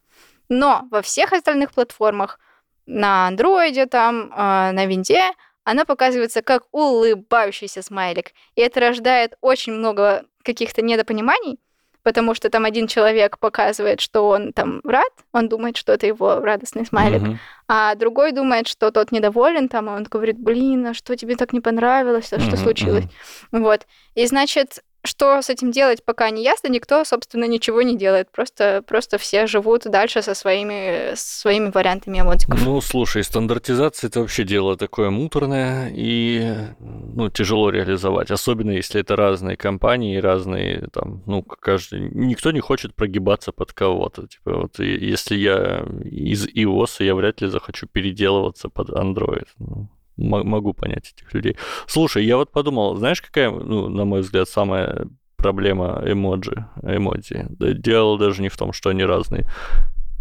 Но 0.49 0.87
во 0.91 1.01
всех 1.01 1.33
остальных 1.33 1.71
платформах, 1.71 2.39
на 2.85 3.27
андроиде, 3.27 3.85
там, 3.85 4.31
э, 4.31 4.71
на 4.71 4.85
винде, 4.85 5.31
она 5.63 5.85
показывается 5.85 6.41
как 6.41 6.63
улыбающийся 6.71 7.81
смайлик. 7.81 8.31
И 8.55 8.61
это 8.61 8.79
рождает 8.79 9.35
очень 9.41 9.73
много 9.73 10.25
каких-то 10.43 10.81
недопониманий, 10.81 11.59
потому 12.03 12.33
что 12.33 12.49
там 12.49 12.65
один 12.65 12.87
человек 12.87 13.37
показывает, 13.39 14.01
что 14.01 14.29
он 14.29 14.53
там 14.53 14.81
рад, 14.83 15.11
он 15.31 15.49
думает, 15.49 15.77
что 15.77 15.93
это 15.93 16.07
его 16.07 16.39
радостный 16.39 16.85
смайлик, 16.85 17.21
uh-huh. 17.21 17.37
а 17.67 17.95
другой 17.95 18.31
думает, 18.31 18.67
что 18.67 18.91
тот 18.91 19.11
недоволен, 19.11 19.67
там, 19.67 19.87
и 19.89 19.93
он 19.93 20.03
говорит, 20.03 20.39
блин, 20.39 20.87
а 20.87 20.93
что 20.93 21.15
тебе 21.15 21.35
так 21.35 21.53
не 21.53 21.61
понравилось, 21.61 22.31
а 22.33 22.39
что 22.39 22.55
uh-huh, 22.55 22.63
случилось? 22.63 23.05
Uh-huh. 23.51 23.59
Вот. 23.59 23.85
И 24.15 24.25
значит, 24.25 24.83
что 25.03 25.41
с 25.41 25.49
этим 25.49 25.71
делать, 25.71 26.03
пока 26.03 26.29
не 26.29 26.43
ясно, 26.43 26.67
никто, 26.67 27.03
собственно, 27.05 27.45
ничего 27.45 27.81
не 27.81 27.97
делает. 27.97 28.29
Просто, 28.31 28.83
просто 28.85 29.17
все 29.17 29.47
живут 29.47 29.83
дальше 29.83 30.21
со 30.21 30.33
своими, 30.33 31.13
своими 31.15 31.71
вариантами 31.71 32.19
эмодиков. 32.19 32.63
Ну, 32.65 32.81
слушай, 32.81 33.23
стандартизация 33.23 34.09
это 34.09 34.21
вообще 34.21 34.43
дело 34.43 34.77
такое 34.77 35.09
муторное 35.09 35.91
и 35.93 36.53
ну, 36.79 37.29
тяжело 37.29 37.69
реализовать, 37.69 38.31
особенно 38.31 38.71
если 38.71 39.01
это 39.01 39.15
разные 39.15 39.57
компании, 39.57 40.17
разные 40.17 40.87
там, 40.91 41.23
ну, 41.25 41.43
каждый... 41.43 42.01
Никто 42.01 42.51
не 42.51 42.59
хочет 42.59 42.95
прогибаться 42.95 43.51
под 43.51 43.73
кого-то. 43.73 44.27
Типа 44.27 44.53
вот 44.53 44.79
если 44.79 45.35
я 45.35 45.85
из 46.03 46.47
iOS, 46.47 47.03
я 47.03 47.15
вряд 47.15 47.41
ли 47.41 47.47
захочу 47.47 47.87
переделываться 47.87 48.69
под 48.69 48.89
Android. 48.89 49.47
Ну, 49.57 49.89
могу 50.19 50.73
понять 50.73 51.13
этих 51.15 51.33
людей. 51.33 51.57
Слушай, 51.87 52.25
я 52.25 52.37
вот 52.37 52.51
подумал, 52.51 52.95
знаешь, 52.95 53.21
какая, 53.21 53.49
ну, 53.49 53.89
на 53.89 54.05
мой 54.05 54.21
взгляд, 54.21 54.49
самая 54.49 55.07
проблема 55.37 56.03
эмоджи, 56.05 56.65
эмодзи? 56.83 57.47
Дело 57.49 58.17
даже 58.17 58.41
не 58.41 58.49
в 58.49 58.57
том, 58.57 58.73
что 58.73 58.89
они 58.89 59.03
разные. 59.03 59.49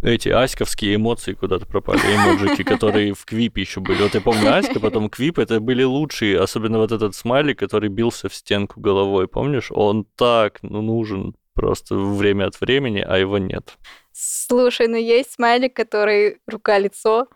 Эти 0.00 0.28
аськовские 0.28 0.95
эмоции 0.95 1.33
куда-то 1.33 1.67
пропали, 1.67 1.99
эмоджики, 1.99 2.62
которые 2.62 3.14
в 3.14 3.25
Квипе 3.25 3.62
еще 3.62 3.81
были. 3.81 4.00
Вот 4.00 4.14
я 4.14 4.21
помню 4.21 4.55
Аська, 4.55 4.78
потом 4.78 5.11
Квип, 5.11 5.40
это 5.40 5.59
были 5.59 5.83
лучшие, 5.83 6.38
особенно 6.38 6.78
вот 6.78 6.93
этот 6.93 7.17
смайлик, 7.17 7.59
который 7.59 7.88
бился 7.88 8.28
в 8.28 8.35
стенку 8.35 8.81
головой, 8.81 9.26
помнишь? 9.26 9.73
Он 9.73 10.07
так 10.17 10.61
ну, 10.62 10.83
нужен 10.83 11.35
просто 11.52 11.97
время 11.97 12.47
от 12.47 12.61
времени, 12.61 13.00
а 13.00 13.19
его 13.19 13.38
нет. 13.38 13.76
Слушай, 14.12 14.87
ну 14.87 14.97
есть 14.97 15.33
смайлик, 15.33 15.75
который 15.75 16.38
рука-лицо, 16.47 17.26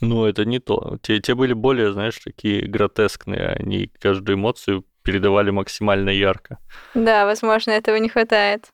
ну, 0.00 0.26
это 0.26 0.44
не 0.44 0.58
то. 0.58 0.98
Те, 1.02 1.20
те 1.20 1.34
были 1.34 1.52
более, 1.52 1.92
знаешь, 1.92 2.18
такие 2.18 2.66
гротескные. 2.66 3.48
Они 3.48 3.86
каждую 4.00 4.36
эмоцию 4.36 4.84
передавали 5.02 5.50
максимально 5.50 6.10
ярко. 6.10 6.58
Да, 6.94 7.26
возможно, 7.26 7.70
этого 7.72 7.96
не 7.96 8.08
хватает. 8.08 8.68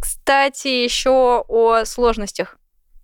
Кстати, 0.00 0.68
еще 0.68 1.44
о 1.48 1.84
сложностях. 1.84 2.58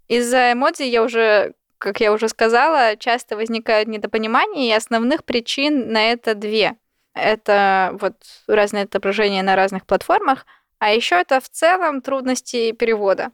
Из-за 0.09 0.53
эмодзи 0.53 0.83
я 0.83 1.03
уже, 1.03 1.55
как 1.79 2.01
я 2.01 2.13
уже 2.13 2.29
сказала, 2.29 2.97
часто 2.97 3.37
возникают 3.37 3.89
недопонимания, 3.89 4.73
и 4.73 4.77
основных 4.77 5.25
причин 5.25 5.93
на 5.93 6.11
это 6.11 6.35
две. 6.35 6.77
Это 7.15 7.97
вот 8.01 8.17
разные 8.47 8.85
отображения 8.85 9.43
на 9.43 9.55
разных 9.55 9.87
платформах, 9.87 10.47
а 10.79 10.93
еще 10.93 11.17
это 11.17 11.41
в 11.41 11.49
целом 11.49 12.01
трудности 12.01 12.73
перевода. 12.73 13.31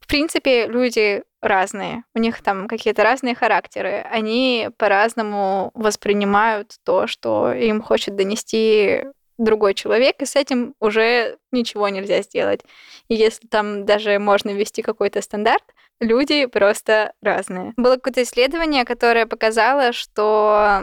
В 0.00 0.06
принципе, 0.06 0.66
люди 0.66 1.22
разные, 1.40 2.04
у 2.14 2.18
них 2.18 2.42
там 2.42 2.68
какие-то 2.68 3.02
разные 3.02 3.34
характеры, 3.34 4.04
они 4.10 4.70
по-разному 4.76 5.70
воспринимают 5.74 6.76
то, 6.84 7.06
что 7.06 7.52
им 7.52 7.80
хочет 7.80 8.16
донести 8.16 9.04
другой 9.38 9.74
человек, 9.74 10.20
и 10.20 10.26
с 10.26 10.36
этим 10.36 10.74
уже 10.80 11.38
ничего 11.50 11.88
нельзя 11.88 12.22
сделать. 12.22 12.60
И 13.08 13.14
если 13.14 13.46
там 13.46 13.86
даже 13.86 14.18
можно 14.18 14.50
ввести 14.50 14.82
какой-то 14.82 15.22
стандарт, 15.22 15.64
люди 15.98 16.46
просто 16.46 17.14
разные. 17.22 17.72
Было 17.76 17.96
какое-то 17.96 18.22
исследование, 18.22 18.84
которое 18.84 19.26
показало, 19.26 19.92
что 19.92 20.82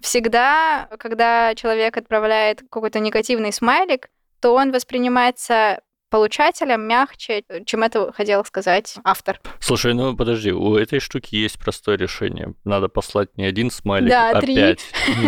всегда, 0.00 0.88
когда 0.98 1.54
человек 1.54 1.96
отправляет 1.96 2.62
какой-то 2.70 3.00
негативный 3.00 3.52
смайлик, 3.52 4.08
то 4.40 4.54
он 4.54 4.70
воспринимается 4.70 5.80
получателям 6.10 6.82
мягче, 6.82 7.44
чем 7.66 7.82
это 7.82 8.12
хотел 8.12 8.44
сказать 8.44 8.96
автор. 9.04 9.40
Слушай, 9.60 9.94
ну 9.94 10.16
подожди, 10.16 10.52
у 10.52 10.76
этой 10.76 11.00
штуки 11.00 11.34
есть 11.36 11.58
простое 11.58 11.96
решение. 11.96 12.54
Надо 12.64 12.88
послать 12.88 13.36
не 13.36 13.44
один 13.44 13.70
смайлик, 13.70 14.10
Да, 14.10 14.30
а 14.30 14.40
три. 14.40 14.54
пять. 14.54 14.80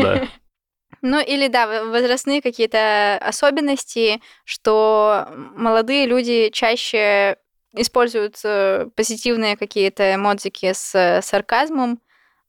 Да. 0.03 0.27
Ну 1.03 1.19
или 1.19 1.49
да, 1.49 1.85
возрастные 1.85 2.43
какие-то 2.43 3.17
особенности, 3.23 4.21
что 4.45 5.29
молодые 5.57 6.05
люди 6.05 6.51
чаще 6.53 7.37
используют 7.73 8.39
э, 8.45 8.87
позитивные 8.95 9.57
какие-то 9.57 10.15
эмодзики 10.15 10.73
с 10.75 10.95
э, 10.95 11.23
сарказмом, 11.23 12.01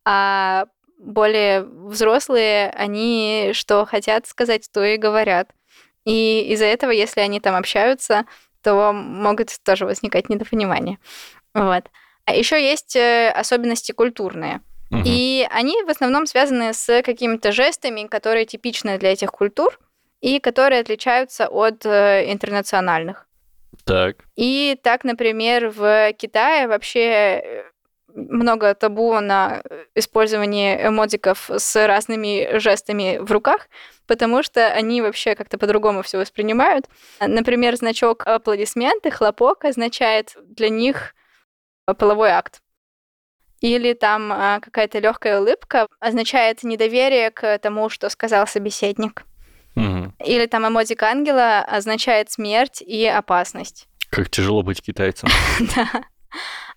а 0.04 0.66
более 0.98 1.62
взрослые, 1.64 2.72
они 2.72 3.52
что 3.54 3.86
хотят 3.86 4.28
сказать, 4.28 4.70
то 4.72 4.84
и 4.84 4.98
говорят. 4.98 5.52
И 6.06 6.48
из-за 6.54 6.66
этого, 6.66 6.92
если 6.92 7.22
они 7.22 7.40
там 7.40 7.56
общаются, 7.56 8.26
то 8.64 8.92
могут 8.94 9.50
тоже 9.64 9.86
возникать 9.86 10.30
недопонимания. 10.30 10.98
Вот. 11.54 11.90
А 12.26 12.36
еще 12.36 12.62
есть 12.62 12.96
э, 12.96 13.30
особенности 13.30 13.92
культурные. 13.92 14.62
Мгм. 14.90 15.04
И 15.06 15.48
они 15.50 15.76
в 15.84 15.90
основном 15.90 16.26
связаны 16.26 16.74
с 16.74 17.02
какими-то 17.02 17.52
жестами, 17.52 18.08
которые 18.08 18.46
типичны 18.46 18.98
для 18.98 19.14
этих 19.14 19.32
культур 19.32 19.80
и 20.20 20.40
которые 20.40 20.82
отличаются 20.82 21.48
от 21.48 21.86
э, 21.86 22.32
интернациональных. 22.32 23.28
Так. 23.86 24.18
И 24.36 24.78
так, 24.84 25.04
например, 25.04 25.70
в 25.70 26.14
Китае 26.14 26.68
вообще 26.68 27.00
э, 27.00 27.64
много 28.16 28.74
табу 28.74 29.20
на 29.20 29.64
использование 29.96 30.88
эмодиков 30.88 31.50
с 31.50 31.88
разными 31.88 32.58
жестами 32.60 33.18
в 33.20 33.32
руках, 33.32 33.68
потому 34.08 34.44
что 34.44 34.68
они 34.68 35.02
вообще 35.02 35.36
как-то 35.36 35.58
по-другому 35.58 36.02
все 36.02 36.18
воспринимают. 36.18 36.88
Например, 37.20 37.76
значок 37.76 38.28
аплодисменты, 38.28 39.12
хлопок 39.12 39.66
означает 39.66 40.36
для 40.44 40.70
них 40.70 41.16
половой 41.98 42.30
акт. 42.30 42.62
Или 43.62 43.94
там 43.94 44.32
а, 44.34 44.60
какая-то 44.60 44.98
легкая 44.98 45.40
улыбка 45.40 45.88
означает 46.00 46.64
недоверие 46.64 47.30
к 47.30 47.60
тому, 47.60 47.90
что 47.90 48.10
сказал 48.10 48.48
собеседник. 48.48 49.24
Мгм. 49.76 50.16
Или 50.26 50.48
там 50.48 50.68
эмодик 50.68 51.04
ангела 51.04 51.60
означает 51.60 52.32
смерть 52.32 52.82
и 52.82 53.06
опасность. 53.06 53.88
Как 54.10 54.30
тяжело 54.30 54.64
быть 54.64 54.82
китайцем. 54.82 55.30
Да. 55.76 55.88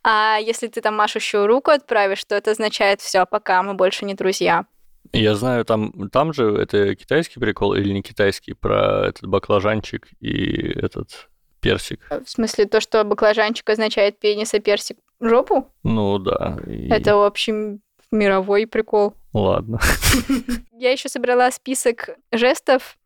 А 0.04 0.36
если 0.38 0.68
ты 0.68 0.80
там 0.82 0.94
машущую 0.94 1.46
руку 1.46 1.70
отправишь, 1.70 2.24
то 2.24 2.34
это 2.34 2.50
означает 2.50 3.00
все, 3.00 3.24
пока 3.26 3.62
мы 3.62 3.74
больше 3.74 4.04
не 4.04 4.14
друзья. 4.14 4.66
Я 5.12 5.34
знаю, 5.34 5.64
там, 5.64 6.10
там 6.10 6.32
же 6.32 6.44
это 6.56 6.94
китайский 6.94 7.40
прикол 7.40 7.74
или 7.74 7.90
не 7.92 8.02
китайский 8.02 8.52
про 8.54 9.06
этот 9.08 9.26
баклажанчик 9.26 10.08
и 10.20 10.78
этот 10.78 11.28
персик. 11.60 12.00
В 12.10 12.28
смысле, 12.28 12.66
то, 12.66 12.80
что 12.80 13.02
баклажанчик 13.04 13.68
означает 13.70 14.18
пенис, 14.18 14.52
а 14.54 14.60
персик 14.60 14.98
жопу, 15.20 15.70
Ну 15.82 16.18
да. 16.18 16.58
и- 16.66 16.88
это 16.90 17.16
общий 17.16 17.80
мировой 18.10 18.66
прикол. 18.66 19.14
Ладно. 19.32 19.80
Я 20.72 20.92
еще 20.92 21.08
собрала 21.08 21.50
список 21.50 22.10
жестов, 22.32 22.96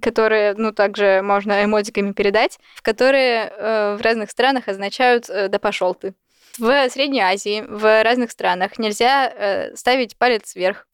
которые, 0.00 0.54
ну, 0.54 0.72
также 0.72 1.20
можно 1.22 1.64
эмодиками 1.64 2.12
передать, 2.12 2.58
в 2.74 2.82
которые 2.82 3.48
э, 3.56 3.96
в 3.96 4.00
разных 4.02 4.30
странах 4.30 4.68
означают 4.68 5.28
э, 5.28 5.48
«да 5.48 5.58
пошел 5.58 5.94
ты». 5.94 6.14
В 6.58 6.88
Средней 6.90 7.20
Азии, 7.20 7.64
в 7.68 8.02
разных 8.04 8.30
странах 8.30 8.78
нельзя 8.78 9.28
э, 9.28 9.74
ставить 9.76 10.16
палец 10.16 10.54
вверх. 10.54 10.86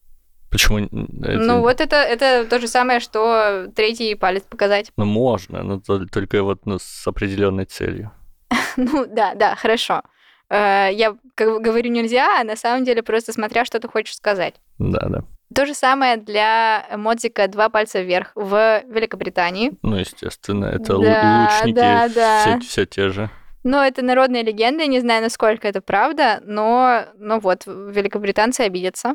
Почему? 0.49 0.79
это- 0.79 0.89
Ну, 1.37 1.61
вот 1.61 1.79
это, 1.79 1.95
это 1.95 2.45
то 2.45 2.59
же 2.59 2.67
самое, 2.67 2.99
что 2.99 3.67
третий 3.75 4.15
палец 4.15 4.43
показать. 4.43 4.91
Ну, 4.97 5.05
можно, 5.05 5.63
но 5.63 5.79
то- 5.79 6.05
только 6.07 6.43
вот 6.43 6.65
ну, 6.65 6.77
с 6.79 7.07
определенной 7.07 7.65
целью. 7.65 8.11
Ну, 8.77 9.05
да, 9.05 9.33
да, 9.35 9.55
хорошо. 9.55 10.01
Э, 10.49 10.89
Я 10.91 11.15
как 11.35 11.61
говорю 11.61 11.89
нельзя, 11.91 12.41
а 12.41 12.43
на 12.43 12.55
самом 12.55 12.83
деле 12.83 13.01
просто 13.03 13.31
смотря, 13.33 13.63
что 13.65 13.79
ты 13.79 13.87
хочешь 13.87 14.15
сказать. 14.15 14.55
Да, 14.79 14.99
да. 15.07 15.23
То 15.53 15.65
же 15.65 15.73
самое 15.73 16.15
для 16.17 16.87
эмодзика 16.91 17.47
«два 17.49 17.67
пальца 17.69 18.01
вверх» 18.01 18.31
в 18.35 18.83
Великобритании. 18.87 19.73
Ну, 19.81 19.97
естественно, 19.97 20.65
это 20.65 20.97
Да, 20.97 21.49
лучники 21.59 21.75
да, 21.75 22.07
да. 22.09 22.59
все, 22.61 22.85
те 22.85 23.09
же. 23.09 23.29
Но 23.63 23.83
это 23.83 24.01
народная 24.01 24.43
легенда, 24.43 24.87
не 24.87 24.99
знаю, 24.99 25.21
насколько 25.21 25.67
это 25.67 25.81
правда, 25.81 26.41
но, 26.43 27.05
но 27.17 27.39
вот, 27.39 27.65
великобританцы 27.65 28.61
обидятся. 28.61 29.13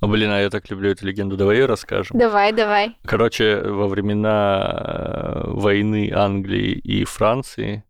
А, 0.00 0.06
блин, 0.06 0.30
а 0.30 0.40
я 0.40 0.50
так 0.50 0.68
люблю 0.70 0.90
эту 0.90 1.06
легенду. 1.06 1.36
Давай 1.36 1.56
ее 1.56 1.66
расскажем. 1.66 2.18
Давай, 2.18 2.52
давай. 2.52 2.96
Короче, 3.06 3.60
во 3.60 3.88
времена 3.88 5.44
э, 5.44 5.50
войны 5.50 6.12
Англии 6.14 6.72
и 6.72 7.04
Франции 7.04 7.84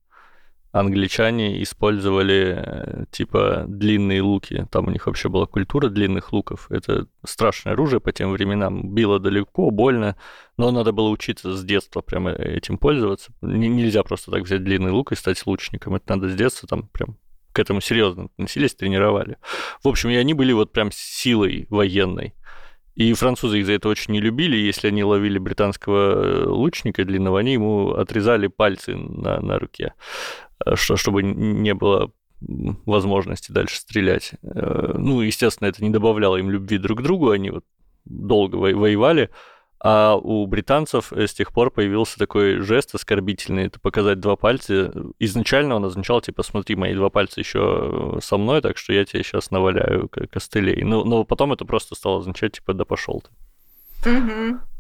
англичане 0.75 1.63
использовали 1.63 2.57
э, 2.57 3.05
типа 3.13 3.65
длинные 3.69 4.23
луки. 4.23 4.67
Там 4.73 4.89
у 4.89 4.91
них 4.91 5.07
вообще 5.07 5.29
была 5.29 5.47
культура 5.47 5.89
длинных 5.89 6.33
луков. 6.33 6.67
Это 6.69 7.07
страшное 7.25 7.75
оружие 7.75 8.01
по 8.01 8.11
тем 8.11 8.33
временам. 8.33 8.93
Било 8.93 9.21
далеко, 9.21 9.71
больно, 9.71 10.17
но 10.57 10.73
надо 10.73 10.91
было 10.91 11.11
учиться 11.11 11.57
с 11.57 11.65
детства 11.65 12.01
прямо 12.01 12.33
этим 12.33 12.77
пользоваться. 12.77 13.33
Н- 13.41 13.61
нельзя 13.61 14.03
просто 14.03 14.33
так 14.33 14.43
взять 14.43 14.65
длинный 14.65 14.91
лук 14.91 15.13
и 15.13 15.15
стать 15.15 15.47
лучником. 15.47 15.95
Это 15.95 16.17
надо 16.17 16.29
с 16.29 16.35
детства 16.35 16.69
там 16.69 16.89
прям 16.89 17.19
к 17.53 17.61
этому 17.61 17.81
серьезно 17.81 18.25
относились, 18.25 18.75
тренировали. 18.75 19.37
В 19.85 19.87
общем, 19.87 20.11
и 20.11 20.17
они 20.17 20.35
были 20.35 20.53
вот 20.53 20.73
прям 20.73 20.91
силой 20.93 21.69
военной. 21.71 22.35
И 22.97 23.13
французы 23.13 23.61
их 23.61 23.67
за 23.67 23.73
это 23.73 23.89
очень 23.89 24.13
не 24.13 24.21
любили. 24.21 24.57
Если 24.57 24.89
они 24.89 25.05
ловили 25.05 25.39
британского 25.39 26.15
э, 26.15 26.47
лучника 26.47 27.05
длинного, 27.05 27.41
они 27.41 27.53
ему 27.53 27.91
отрезали 27.93 28.47
пальцы 28.47 28.97
на, 28.97 29.41
на 29.41 29.59
руке, 29.59 29.95
что, 30.75 30.97
чтобы 30.97 31.23
не 31.23 31.75
было 31.75 32.11
возможности 32.41 33.53
дальше 33.53 33.79
стрелять. 33.79 34.33
Э, 34.43 34.93
Ну, 34.99 35.21
естественно, 35.21 35.69
это 35.69 35.83
не 35.83 35.91
добавляло 35.91 36.37
им 36.37 36.51
любви 36.51 36.79
друг 36.79 36.99
к 37.01 37.03
другу, 37.03 37.31
они 37.31 37.51
вот 37.51 37.65
долго 38.05 38.57
во- 38.57 38.73
воевали. 38.75 39.31
А 39.87 40.17
у 40.17 40.47
британцев 40.47 41.13
э, 41.13 41.27
с 41.27 41.35
тех 41.35 41.53
пор 41.53 41.71
появился 41.71 42.19
такой 42.19 42.61
жест 42.61 42.95
оскорбительный, 42.95 43.67
это 43.67 43.79
показать 43.81 44.19
два 44.21 44.37
пальца. 44.37 44.93
Изначально 45.19 45.77
он 45.77 45.85
означал, 45.85 46.21
типа, 46.23 46.43
смотри, 46.43 46.75
мои 46.77 46.95
два 46.95 47.11
пальца 47.11 47.41
еще 47.41 48.19
со 48.23 48.39
мной, 48.39 48.63
так 48.63 48.79
что 48.79 48.93
я 48.95 49.05
тебе 49.05 49.23
сейчас 49.23 49.51
наваляю 49.51 50.09
ко- 50.09 50.27
костылей. 50.27 50.83
Ну, 50.85 51.05
но 51.05 51.25
потом 51.25 51.53
это 51.53 51.65
просто 51.67 51.95
стало 51.95 52.19
означать, 52.21 52.53
типа, 52.53 52.73
да 52.75 52.85
пошел 52.85 53.21
ты. 53.21 53.31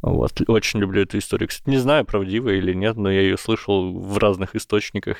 Вот. 0.03 0.39
Очень 0.49 0.81
люблю 0.81 1.03
эту 1.03 1.17
историю. 1.17 1.49
Кстати, 1.49 1.71
не 1.71 1.79
знаю, 1.79 2.05
правдивая 2.05 2.57
или 2.57 2.75
нет, 2.75 2.97
но 2.97 3.11
я 3.11 3.23
ее 3.23 3.39
слышал 3.39 3.99
в 3.99 4.19
разных 4.19 4.55
источниках. 4.55 5.17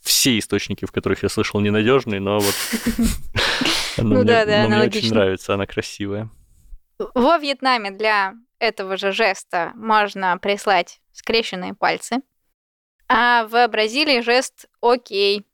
Все 0.00 0.38
источники, 0.38 0.84
в 0.84 0.92
которых 0.92 1.24
я 1.24 1.28
слышал, 1.28 1.60
ненадежные, 1.60 2.20
но 2.20 2.38
вот... 2.38 2.54
она 3.96 4.14
Ну 4.16 4.22
мне- 4.22 4.82
очень 4.82 5.10
нравится, 5.10 5.54
она 5.54 5.66
красивая. 5.66 6.30
Во 7.14 7.38
Вьетнаме 7.38 7.90
для 7.90 8.34
этого 8.60 8.96
же 8.96 9.12
жеста 9.12 9.72
можно 9.74 10.38
прислать 10.38 11.00
скрещенные 11.12 11.74
пальцы. 11.74 12.18
А 13.08 13.46
в 13.46 13.66
Бразилии 13.68 14.20
жест 14.20 14.66
«Окей». 14.80 15.46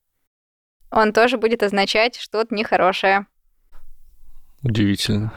Он 0.90 1.12
тоже 1.12 1.38
будет 1.38 1.62
означать 1.62 2.16
что-то 2.16 2.54
нехорошее. 2.54 3.26
Удивительно. 4.62 5.32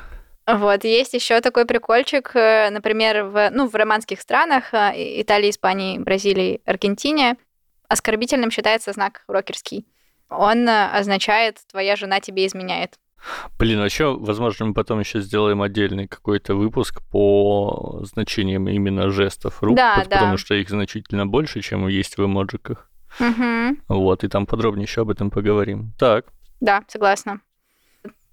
Вот, 0.48 0.84
есть 0.86 1.14
еще 1.14 1.42
такой 1.42 1.66
прикольчик, 1.66 2.32
э, 2.34 2.70
например, 2.70 3.26
в, 3.26 3.50
ну, 3.52 3.68
в 3.68 3.76
романских 3.76 4.22
странах, 4.22 4.74
э, 4.74 4.94
Италии, 5.22 5.50
Испании, 5.50 6.00
Бразилии, 6.00 6.62
Аргентине, 6.66 7.36
оскорбительным 7.90 8.50
считается 8.50 8.94
знак 8.94 9.24
рокерский. 9.28 9.86
Он 10.30 10.68
э, 10.70 10.88
означает 10.92 11.58
«твоя 11.70 11.96
жена 11.98 12.22
тебе 12.22 12.46
изменяет». 12.48 12.98
Блин, 13.60 13.80
вообще, 13.80 14.14
возможно, 14.16 14.68
мы 14.68 14.74
потом 14.74 15.00
еще 15.02 15.20
сделаем 15.20 15.62
отдельный 15.62 16.08
какой-то 16.08 16.56
выпуск 16.56 17.02
по 17.12 18.00
значениям 18.04 18.70
именно 18.70 19.10
жестов 19.10 19.62
рук, 19.62 19.76
Да, 19.76 19.98
пот- 19.98 20.08
да. 20.08 20.16
потому 20.18 20.38
что 20.38 20.56
их 20.56 20.70
значительно 20.70 21.26
больше, 21.28 21.62
чем 21.62 21.88
есть 21.88 22.18
в 22.18 22.24
эмоджиках. 22.24 22.90
Мгм. 23.20 23.82
Вот, 23.90 24.24
и 24.24 24.28
там 24.28 24.46
подробнее 24.46 24.84
еще 24.84 25.02
об 25.02 25.10
этом 25.10 25.30
поговорим. 25.32 25.94
Так, 26.00 26.28
Да, 26.62 26.84
согласна. 26.88 27.42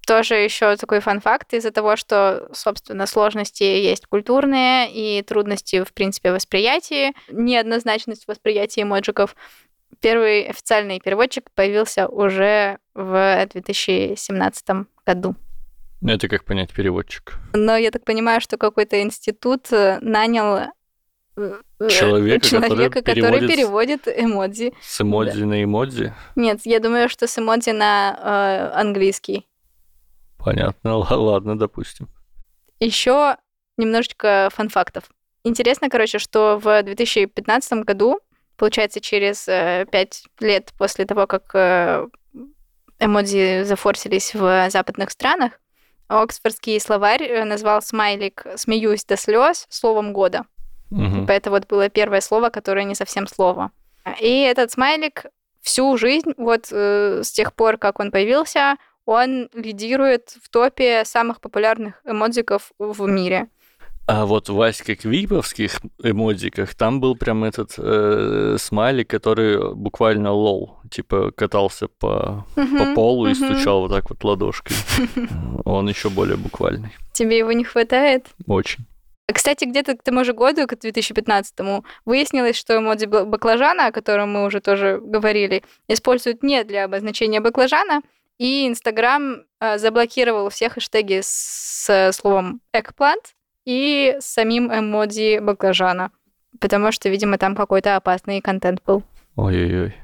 Тоже 0.05 0.35
еще 0.35 0.75
такой 0.75 0.99
фан-факт 0.99 1.53
из-за 1.53 1.71
того, 1.71 1.95
что, 1.95 2.47
собственно, 2.53 3.07
сложности 3.07 3.63
есть 3.63 4.05
культурные 4.05 4.91
и 4.91 5.21
трудности, 5.23 5.83
в 5.83 5.93
принципе, 5.93 6.31
восприятия, 6.31 7.13
неоднозначность 7.29 8.27
восприятия 8.27 8.83
эмоджиков. 8.83 9.35
Первый 10.01 10.43
официальный 10.43 10.99
переводчик 10.99 11.49
появился 11.55 12.07
уже 12.07 12.77
в 12.93 13.47
2017 13.51 14.65
году. 15.05 15.35
это 16.05 16.27
как 16.27 16.43
понять 16.43 16.71
переводчик. 16.71 17.33
Но 17.53 17.75
я 17.75 17.89
так 17.89 18.03
понимаю, 18.05 18.41
что 18.41 18.57
какой-то 18.57 19.01
институт 19.01 19.71
э, 19.71 19.97
нанял 20.01 20.57
э, 20.57 20.67
э, 21.79 21.89
Человека, 21.89 22.45
который 22.45 22.67
человека, 22.69 23.01
который 23.01 23.21
переводит 23.21 23.49
с- 23.49 23.55
переводит 23.55 24.07
эмодзи. 24.07 24.73
С 24.81 25.01
эмодзи 25.01 25.43
на 25.43 25.63
эмодзи? 25.63 26.13
Нет, 26.35 26.59
я 26.65 26.79
думаю, 26.79 27.09
что 27.09 27.25
с 27.27 27.39
эмодзи 27.39 27.71
на 27.71 28.71
э, 28.73 28.79
английский. 28.79 29.47
Понятно, 30.45 30.97
ладно, 31.09 31.57
допустим. 31.57 32.07
Еще 32.79 33.35
немножечко 33.77 34.49
фан-фактов. 34.53 35.03
Интересно, 35.43 35.89
короче, 35.89 36.19
что 36.19 36.59
в 36.63 36.83
2015 36.83 37.83
году 37.83 38.19
получается, 38.57 39.01
через 39.01 39.47
э, 39.47 39.85
пять 39.91 40.23
лет 40.39 40.71
после 40.77 41.05
того, 41.05 41.27
как 41.27 41.53
э, 41.53 42.07
эмодзи 42.99 43.63
зафорсились 43.63 44.33
в 44.33 44.69
западных 44.69 45.11
странах, 45.11 45.53
Оксфордский 46.07 46.79
словарь 46.79 47.23
э, 47.23 47.43
назвал 47.45 47.81
смайлик 47.81 48.45
«смеюсь 48.55 49.05
до 49.05 49.17
слез» 49.17 49.65
словом 49.69 50.13
года. 50.13 50.45
Угу. 50.91 51.25
Это 51.27 51.49
вот 51.49 51.67
было 51.67 51.89
первое 51.89 52.21
слово, 52.21 52.49
которое 52.49 52.85
не 52.85 52.95
совсем 52.95 53.27
слово. 53.27 53.71
И 54.19 54.41
этот 54.41 54.71
смайлик 54.71 55.25
всю 55.61 55.97
жизнь, 55.97 56.33
вот 56.37 56.67
э, 56.71 57.21
с 57.23 57.31
тех 57.31 57.53
пор, 57.53 57.77
как 57.77 57.99
он 57.99 58.11
появился, 58.11 58.75
он 59.05 59.49
лидирует 59.53 60.35
в 60.41 60.49
топе 60.49 61.03
самых 61.05 61.41
популярных 61.41 62.01
эмодзиков 62.05 62.71
в 62.79 63.07
мире. 63.07 63.47
А 64.07 64.27
вот 64.27 64.49
в 64.49 64.53
Ваське 64.53 64.95
Квиповских 64.95 65.79
эмодзиках 66.03 66.75
там 66.75 66.99
был 66.99 67.15
прям 67.15 67.43
этот 67.43 67.73
э, 67.77 68.57
смайлик, 68.59 69.09
который 69.09 69.73
буквально 69.73 70.31
лол, 70.31 70.77
типа 70.91 71.31
катался 71.31 71.87
по, 71.87 72.45
uh-huh, 72.55 72.77
по 72.77 72.93
полу 72.93 73.27
uh-huh. 73.27 73.31
и 73.31 73.33
стучал 73.33 73.81
вот 73.81 73.91
так 73.91 74.07
вот 74.07 74.23
ладошкой. 74.23 74.75
Он 75.65 75.89
еще 75.89 76.09
более 76.11 76.37
буквальный. 76.37 76.91
Тебе 77.13 77.39
его 77.39 77.51
не 77.51 77.63
хватает? 77.63 78.27
Очень. 78.45 78.85
Кстати, 79.33 79.65
где-то 79.65 79.97
к 79.97 80.03
тому 80.03 80.23
же 80.23 80.33
году, 80.33 80.67
к 80.67 80.73
2015-му, 80.73 81.83
выяснилось, 82.05 82.55
что 82.55 82.77
эмодзи 82.77 83.05
баклажана, 83.05 83.87
о 83.87 83.91
котором 83.91 84.31
мы 84.31 84.45
уже 84.45 84.61
тоже 84.61 85.01
говорили, 85.01 85.63
используют 85.87 86.43
не 86.43 86.63
для 86.63 86.85
обозначения 86.85 87.41
баклажана, 87.41 88.01
и 88.37 88.67
Инстаграм 88.67 89.43
э, 89.59 89.77
заблокировал 89.77 90.49
все 90.49 90.69
хэштеги 90.69 91.21
с 91.23 92.11
словом 92.13 92.61
eggplant, 92.73 93.33
и 93.65 94.15
с 94.19 94.25
самим 94.25 94.71
эмодзи 94.71 95.39
баклажана. 95.39 96.11
Потому 96.59 96.91
что, 96.91 97.09
видимо, 97.09 97.37
там 97.37 97.55
какой-то 97.55 97.95
опасный 97.95 98.41
контент 98.41 98.81
был. 98.85 99.03
Ой-ой-ой. 99.35 99.95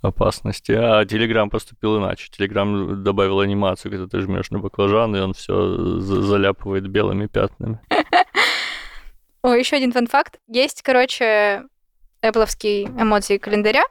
Опасности. 0.00 0.72
А 0.72 1.04
Телеграм 1.04 1.48
поступил 1.48 1.98
иначе. 1.98 2.28
Телеграм 2.30 3.04
добавил 3.04 3.38
анимацию, 3.38 3.92
когда 3.92 4.08
ты 4.08 4.20
жмешь 4.20 4.50
на 4.50 4.58
баклажан, 4.58 5.14
и 5.14 5.20
он 5.20 5.32
все 5.34 6.00
заляпывает 6.00 6.88
белыми 6.88 7.26
пятнами. 7.26 7.80
О, 9.42 9.54
еще 9.54 9.76
один 9.76 9.92
фан-факт. 9.92 10.40
Есть, 10.48 10.82
короче, 10.82 11.64
Apple 12.22 12.46
эмодзи 13.00 13.38
календаря, 13.38 13.84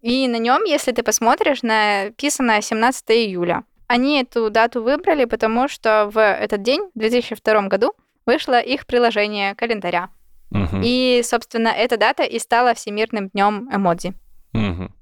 и 0.00 0.28
на 0.28 0.38
нем, 0.38 0.64
если 0.64 0.92
ты 0.92 1.02
посмотришь, 1.02 1.62
написано 1.62 2.60
17 2.62 3.10
июля. 3.10 3.64
Они 3.86 4.20
эту 4.20 4.50
дату 4.50 4.82
выбрали, 4.82 5.24
потому 5.24 5.68
что 5.68 6.10
в 6.12 6.20
этот 6.20 6.62
день, 6.62 6.82
в 6.94 6.98
2002 6.98 7.68
году, 7.68 7.92
вышло 8.26 8.60
их 8.60 8.86
приложение 8.86 9.54
календаря. 9.54 10.10
Угу. 10.50 10.80
И, 10.82 11.22
собственно, 11.24 11.68
эта 11.68 11.96
дата 11.96 12.22
и 12.22 12.38
стала 12.38 12.74
Всемирным 12.74 13.28
днем 13.28 13.68
эмодзи. 13.72 14.14
Угу. 14.54 14.92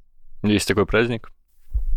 Есть 0.44 0.68
такой 0.68 0.87
праздник? 0.87 1.30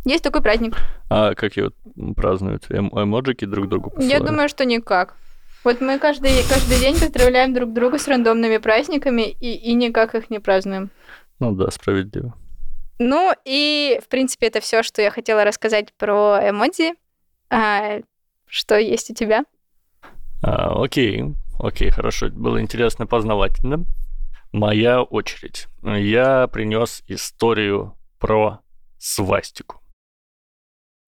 Есть 0.05 0.23
такой 0.23 0.41
праздник. 0.41 0.75
А 1.09 1.35
как 1.35 1.57
его 1.57 1.71
празднуют? 2.15 2.65
Эм 2.69 2.89
эмоджики 2.89 3.45
друг 3.45 3.67
другу 3.69 3.91
посылают? 3.91 4.19
Я 4.19 4.25
думаю, 4.25 4.49
что 4.49 4.65
никак. 4.65 5.15
Вот 5.63 5.81
мы 5.81 5.99
каждый, 5.99 6.31
каждый 6.47 6.79
день 6.79 6.97
поздравляем 6.97 7.53
друг 7.53 7.73
друга 7.73 7.99
с 7.99 8.07
рандомными 8.07 8.57
праздниками 8.57 9.29
и, 9.29 9.53
и 9.53 9.73
никак 9.73 10.15
их 10.15 10.29
не 10.29 10.39
празднуем. 10.39 10.89
Ну 11.39 11.53
да, 11.53 11.69
справедливо. 11.69 12.33
Ну 12.99 13.33
и, 13.45 13.99
в 14.03 14.09
принципе, 14.09 14.47
это 14.47 14.59
все, 14.59 14.83
что 14.83 15.01
я 15.01 15.09
хотела 15.09 15.45
рассказать 15.45 15.93
про 15.93 16.39
эмодзи. 16.49 16.93
А, 17.49 18.01
что 18.45 18.77
есть 18.77 19.09
у 19.09 19.13
тебя? 19.13 19.45
А, 20.43 20.83
окей, 20.83 21.23
окей, 21.59 21.89
хорошо. 21.91 22.29
Было 22.29 22.61
интересно 22.61 23.07
познавательно. 23.07 23.85
Моя 24.51 25.01
очередь. 25.01 25.67
Я 25.83 26.47
принес 26.47 27.03
историю 27.07 27.95
про 28.19 28.59
свастику. 28.97 29.78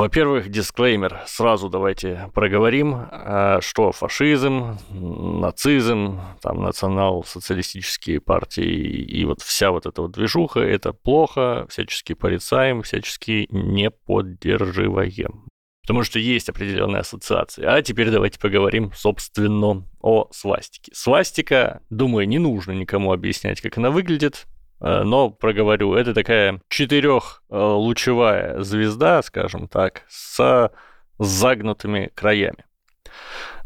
Во-первых, 0.02 0.50
дисклеймер. 0.50 1.22
Сразу 1.28 1.70
давайте 1.70 2.32
проговорим, 2.34 2.96
а, 2.96 3.60
что 3.62 3.92
фашизм, 3.92 4.80
нацизм, 4.90 6.20
там 6.42 6.64
национал-социалистические 6.64 8.20
партии 8.20 8.64
и 8.66 9.24
вот 9.26 9.44
вся 9.44 9.70
вот 9.70 9.86
эта 9.86 10.02
вот 10.02 10.14
движуха, 10.14 10.60
это 10.60 10.92
плохо, 10.92 11.68
всячески 11.70 12.14
порицаем, 12.14 12.82
всячески 12.82 13.48
не 13.52 13.92
поддерживаем 13.92 15.46
потому 15.84 16.04
что 16.04 16.18
есть 16.18 16.50
определенные 16.50 17.02
ассоциации. 17.02 17.64
А 17.64 17.80
теперь 17.84 18.10
давайте 18.10 18.40
поговорим, 18.40 18.92
собственно, 18.96 19.86
о 20.02 20.30
свастике. 20.32 20.92
Свастика, 20.96 21.84
думаю, 21.92 22.28
не 22.28 22.40
нужно 22.40 22.72
никому 22.72 23.14
объяснять, 23.14 23.62
как 23.62 23.78
она 23.78 23.92
выглядит, 23.92 24.48
но 24.82 25.30
проговорю, 25.30 25.94
это 25.94 26.13
такая 26.13 26.62
четырехлучевая 26.70 28.62
звезда, 28.62 29.22
скажем 29.22 29.67
так, 29.67 30.04
с 30.10 30.72
загнутыми 31.20 32.12
краями. 32.15 32.65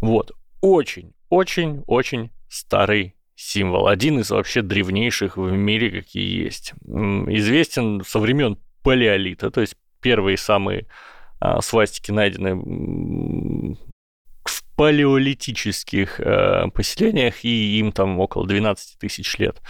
Вот. 0.01 0.31
Очень, 0.61 1.13
очень, 1.29 1.83
очень 1.87 2.31
старый 2.49 3.15
символ. 3.35 3.87
Один 3.87 4.19
из 4.19 4.31
вообще 4.31 4.61
древнейших 4.61 5.37
в 5.37 5.51
мире, 5.51 6.01
какие 6.01 6.43
есть. 6.43 6.73
Известен 6.85 8.03
со 8.05 8.19
времен 8.19 8.57
палеолита, 8.83 9.51
то 9.51 9.61
есть 9.61 9.75
первые 10.01 10.37
самые 10.37 10.87
а, 11.39 11.61
свастики 11.61 12.11
найдены 12.11 12.55
в 14.43 14.63
палеолитических 14.75 16.19
э, 16.19 16.67
поселениях, 16.73 17.45
и 17.45 17.79
им 17.79 17.91
там 17.91 18.19
около 18.19 18.45
12 18.45 18.99
тысяч 18.99 19.37
лет. 19.37 19.61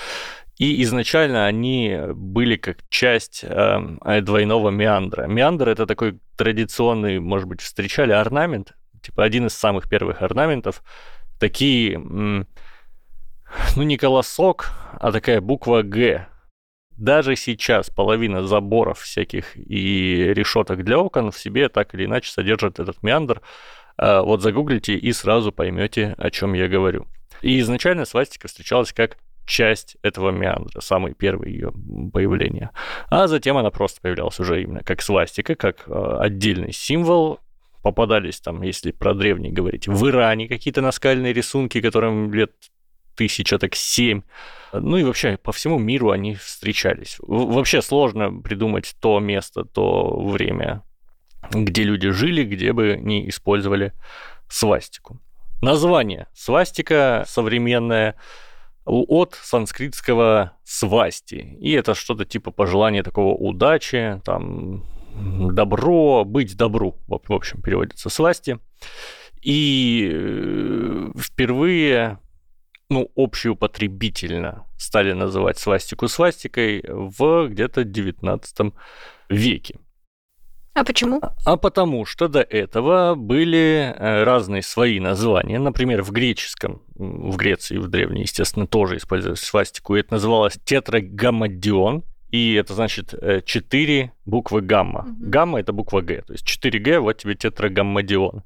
И 0.57 0.81
изначально 0.83 1.45
они 1.45 1.97
были 2.13 2.55
как 2.55 2.77
часть 2.89 3.43
э, 3.43 4.21
двойного 4.21 4.69
меандра. 4.69 5.27
Меандр 5.27 5.69
это 5.69 5.85
такой 5.85 6.19
традиционный, 6.37 7.19
может 7.19 7.47
быть, 7.47 7.61
встречали 7.61 8.13
орнамент, 8.13 8.73
типа 9.01 9.23
один 9.23 9.47
из 9.47 9.53
самых 9.53 9.89
первых 9.89 10.21
орнаментов. 10.21 10.83
Такие, 11.39 11.97
ну 11.97 12.45
не 13.75 13.97
колосок, 13.97 14.71
а 14.99 15.11
такая 15.11 15.41
буква 15.41 15.81
Г 15.81 16.27
даже 16.97 17.35
сейчас 17.35 17.89
половина 17.89 18.45
заборов 18.47 19.01
всяких 19.01 19.57
и 19.57 20.31
решеток 20.33 20.83
для 20.83 20.97
окон 20.97 21.31
в 21.31 21.37
себе 21.37 21.69
так 21.69 21.93
или 21.93 22.05
иначе 22.05 22.31
содержат 22.31 22.79
этот 22.79 23.03
меандр. 23.03 23.41
А, 23.97 24.21
вот 24.21 24.41
загуглите 24.41 24.95
и 24.95 25.11
сразу 25.11 25.51
поймете, 25.51 26.15
о 26.17 26.29
чем 26.31 26.53
я 26.53 26.67
говорю. 26.67 27.07
И 27.41 27.59
изначально 27.59 28.05
свастика 28.05 28.47
встречалась 28.47 28.93
как 28.93 29.17
часть 29.45 29.97
этого 30.01 30.31
меандра, 30.31 30.81
самый 30.81 31.13
первый 31.13 31.51
ее 31.51 31.71
появление. 32.11 32.71
А 33.09 33.27
затем 33.27 33.57
она 33.57 33.71
просто 33.71 34.01
появлялась 34.01 34.39
уже 34.39 34.63
именно 34.63 34.83
как 34.83 35.01
свастика, 35.01 35.55
как 35.55 35.83
а, 35.87 36.19
отдельный 36.21 36.73
символ. 36.73 37.39
Попадались 37.81 38.39
там, 38.39 38.63
если 38.63 38.91
про 38.91 39.13
древние 39.13 39.51
говорить, 39.51 39.87
в 39.87 40.07
Иране 40.07 40.47
какие-то 40.47 40.81
наскальные 40.81 41.33
рисунки, 41.33 41.81
которым 41.81 42.33
лет 42.33 42.51
тысяча, 43.15 43.59
так 43.59 43.75
семь. 43.75 44.21
Ну 44.73 44.97
и 44.97 45.03
вообще 45.03 45.37
по 45.37 45.51
всему 45.51 45.77
миру 45.77 46.09
они 46.09 46.35
встречались. 46.35 47.17
Вообще 47.19 47.81
сложно 47.81 48.41
придумать 48.41 48.95
то 48.99 49.19
место, 49.19 49.63
то 49.63 50.19
время, 50.19 50.83
где 51.51 51.83
люди 51.83 52.09
жили, 52.09 52.43
где 52.43 52.73
бы 52.73 52.97
не 52.99 53.29
использовали 53.29 53.93
свастику. 54.49 55.19
Название 55.61 56.27
свастика 56.33 57.23
современное 57.27 58.15
от 58.85 59.37
санскритского 59.41 60.53
свасти. 60.63 61.57
И 61.59 61.71
это 61.71 61.95
что-то 61.95 62.25
типа 62.25 62.51
пожелания 62.51 63.03
такого 63.03 63.33
удачи, 63.35 64.21
там 64.23 64.83
добро, 65.53 66.23
быть 66.25 66.55
добру, 66.55 66.97
в 67.07 67.33
общем, 67.33 67.61
переводится 67.61 68.09
свасти. 68.09 68.59
И 69.41 70.09
э, 70.11 71.11
впервые 71.17 72.19
ну, 72.89 73.11
общеупотребительно 73.15 74.65
стали 74.77 75.13
называть 75.13 75.57
свастику 75.57 76.07
свастикой 76.07 76.83
в 76.87 77.47
где-то 77.47 77.83
19 77.83 78.73
веке. 79.29 79.79
А 80.75 80.83
почему? 80.83 81.21
А 81.45 81.55
потому 81.55 82.03
что 82.03 82.27
до 82.27 82.41
этого 82.41 83.15
были 83.15 83.95
э, 83.97 84.23
разные 84.23 84.61
свои 84.61 84.99
названия. 84.99 85.57
Например, 85.57 86.03
в 86.03 86.11
греческом, 86.11 86.81
в 86.95 87.37
Греции, 87.37 87.77
в 87.77 87.87
древней, 87.87 88.23
естественно, 88.23 88.67
тоже 88.67 88.97
использовали 88.97 89.37
свастику. 89.37 89.95
И 89.95 90.01
это 90.01 90.15
называлось 90.15 90.59
тетрагаммадион. 90.65 92.03
И 92.29 92.55
это 92.55 92.73
значит 92.73 93.13
4 93.45 94.01
э, 94.01 94.09
буквы 94.25 94.59
гамма. 94.59 95.05
Угу. 95.07 95.29
Гамма 95.29 95.59
это 95.61 95.71
буква 95.71 96.01
Г. 96.01 96.23
То 96.27 96.33
есть 96.33 96.45
4Г, 96.45 96.99
вот 96.99 97.17
тебе 97.19 97.35
тетрагаммадион. 97.35 98.43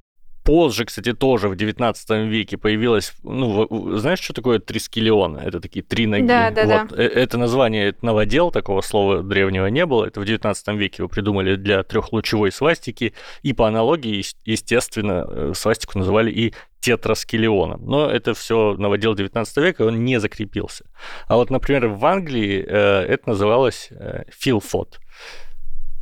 Позже, 0.50 0.86
кстати, 0.86 1.14
тоже 1.14 1.48
в 1.48 1.56
19 1.56 2.10
веке 2.28 2.58
появилось, 2.58 3.14
ну, 3.22 3.68
знаешь, 3.98 4.20
что 4.20 4.34
такое 4.34 4.58
трискелион? 4.58 5.38
Это 5.38 5.60
такие 5.60 5.84
три 5.84 6.08
ноги. 6.08 6.26
Да, 6.26 6.50
да, 6.50 6.66
вот. 6.66 6.90
да. 6.90 7.04
Э, 7.04 7.06
это 7.06 7.38
название 7.38 7.90
это 7.90 8.04
новодел, 8.04 8.50
такого 8.50 8.82
слова 8.82 9.22
древнего 9.22 9.68
не 9.68 9.86
было. 9.86 10.06
Это 10.06 10.20
в 10.20 10.26
19 10.26 10.68
веке 10.70 11.04
его 11.04 11.08
придумали 11.08 11.56
для 11.56 11.84
трехлучевой 11.84 12.52
свастики. 12.52 13.14
И 13.44 13.54
по 13.54 13.68
аналогии, 13.68 14.24
естественно, 14.44 15.24
э, 15.30 15.52
свастику 15.54 16.00
называли 16.00 16.32
и 16.32 16.56
тетраскелионом. 16.80 17.86
Но 17.86 18.10
это 18.10 18.34
все 18.34 18.74
наводил 18.76 19.14
19 19.14 19.58
век, 19.58 19.80
и 19.80 19.84
он 19.84 20.04
не 20.04 20.20
закрепился. 20.20 20.86
А 21.28 21.36
вот, 21.36 21.52
например, 21.52 21.90
в 21.90 22.04
Англии 22.04 22.66
э, 22.68 23.06
это 23.08 23.30
называлось 23.30 23.92
филфот. 24.30 24.98
Э, 24.98 25.49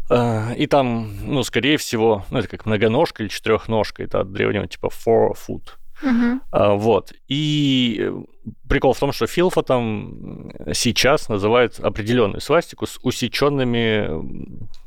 и 0.10 0.68
там, 0.68 1.10
ну, 1.24 1.44
скорее 1.44 1.78
всего, 1.78 2.26
ну, 2.32 2.40
это 2.40 2.48
как 2.48 2.66
многоножка 2.66 3.24
или 3.24 3.30
четырехножка, 3.30 4.04
это 4.04 4.22
от 4.22 4.32
древнего 4.32 4.68
типа 4.68 4.88
four 4.88 5.34
foot. 5.34 5.78
Uh-huh. 6.04 6.40
А, 6.52 6.74
вот. 6.76 7.14
И 7.28 7.98
э, 8.00 8.14
прикол 8.70 8.94
в 8.94 9.00
том, 9.00 9.12
что 9.12 9.26
филфотом 9.26 10.52
сейчас 10.74 11.28
называют 11.28 11.80
определенную 11.80 12.40
свастику 12.40 12.86
с 12.86 13.00
усеченными 13.02 14.06
э, 14.06 14.10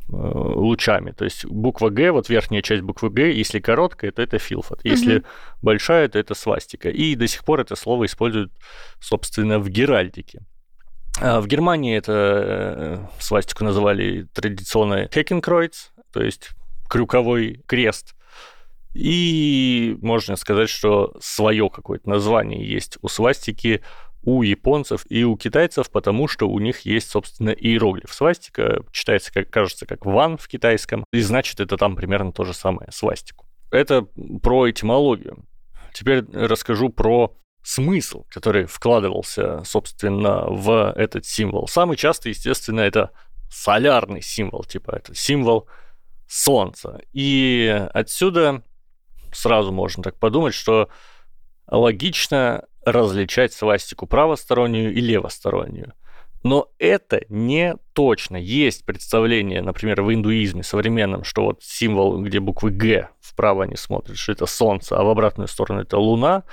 лучами. 0.08 1.10
То 1.10 1.24
есть 1.24 1.44
буква 1.46 1.90
Г, 1.90 2.12
вот 2.12 2.28
верхняя 2.28 2.62
часть 2.62 2.82
буквы 2.82 3.10
Г, 3.10 3.32
если 3.32 3.58
короткая, 3.58 4.12
то 4.12 4.22
это 4.22 4.38
филфот. 4.38 4.80
Если 4.84 5.16
uh-huh. 5.16 5.26
большая, 5.62 6.08
то 6.08 6.18
это 6.18 6.34
свастика. 6.34 6.88
И 6.88 7.16
до 7.16 7.26
сих 7.26 7.44
пор 7.44 7.60
это 7.60 7.74
слово 7.74 8.04
используют, 8.04 8.52
собственно, 9.00 9.58
в 9.58 9.68
геральдике. 9.68 10.42
А 11.20 11.40
в 11.42 11.46
Германии 11.46 11.96
это 11.96 12.12
э, 12.12 12.98
свастику 13.18 13.62
называли 13.62 14.26
традиционно 14.32 15.06
Хекенкройц, 15.12 15.90
то 16.12 16.22
есть 16.22 16.50
крюковой 16.88 17.62
крест. 17.66 18.14
И 18.94 19.96
можно 20.00 20.36
сказать, 20.36 20.70
что 20.70 21.14
свое 21.20 21.68
какое-то 21.68 22.08
название 22.08 22.66
есть 22.66 22.96
у 23.02 23.08
свастики 23.08 23.82
у 24.22 24.42
японцев 24.42 25.04
и 25.08 25.24
у 25.24 25.36
китайцев, 25.36 25.90
потому 25.90 26.26
что 26.26 26.48
у 26.48 26.58
них 26.58 26.80
есть, 26.80 27.10
собственно, 27.10 27.50
иероглиф. 27.50 28.12
Свастика 28.12 28.82
читается, 28.90 29.32
как 29.32 29.50
кажется, 29.50 29.86
как 29.86 30.06
ван 30.06 30.38
в 30.38 30.48
китайском, 30.48 31.04
и 31.12 31.20
значит, 31.20 31.60
это 31.60 31.76
там 31.76 31.96
примерно 31.96 32.32
то 32.32 32.44
же 32.44 32.54
самое, 32.54 32.90
свастику. 32.92 33.46
Это 33.70 34.06
про 34.42 34.70
этимологию. 34.70 35.44
Теперь 35.92 36.24
расскажу 36.32 36.88
про 36.88 37.34
смысл, 37.62 38.24
который 38.28 38.66
вкладывался, 38.66 39.62
собственно, 39.64 40.46
в 40.48 40.92
этот 40.96 41.26
символ. 41.26 41.68
Самый 41.68 41.96
частый, 41.96 42.30
естественно, 42.30 42.80
это 42.80 43.10
солярный 43.50 44.22
символ, 44.22 44.64
типа 44.64 44.92
это 44.92 45.14
символ 45.14 45.68
Солнца. 46.26 47.00
И 47.12 47.86
отсюда 47.92 48.62
сразу 49.32 49.72
можно 49.72 50.02
так 50.02 50.18
подумать, 50.18 50.54
что 50.54 50.88
логично 51.66 52.66
различать 52.84 53.52
свастику 53.52 54.06
правостороннюю 54.06 54.94
и 54.94 55.00
левостороннюю. 55.00 55.92
Но 56.42 56.70
это 56.78 57.22
не 57.28 57.76
точно. 57.92 58.36
Есть 58.36 58.86
представление, 58.86 59.60
например, 59.60 60.02
в 60.02 60.12
индуизме 60.12 60.62
современном, 60.62 61.22
что 61.22 61.44
вот 61.44 61.62
символ, 61.62 62.22
где 62.22 62.40
буквы 62.40 62.70
Г 62.70 63.10
вправо 63.20 63.64
они 63.64 63.76
смотрят, 63.76 64.16
что 64.16 64.32
это 64.32 64.46
Солнце, 64.46 64.96
а 64.96 65.04
в 65.04 65.08
обратную 65.08 65.48
сторону 65.48 65.82
это 65.82 65.98
Луна. 65.98 66.44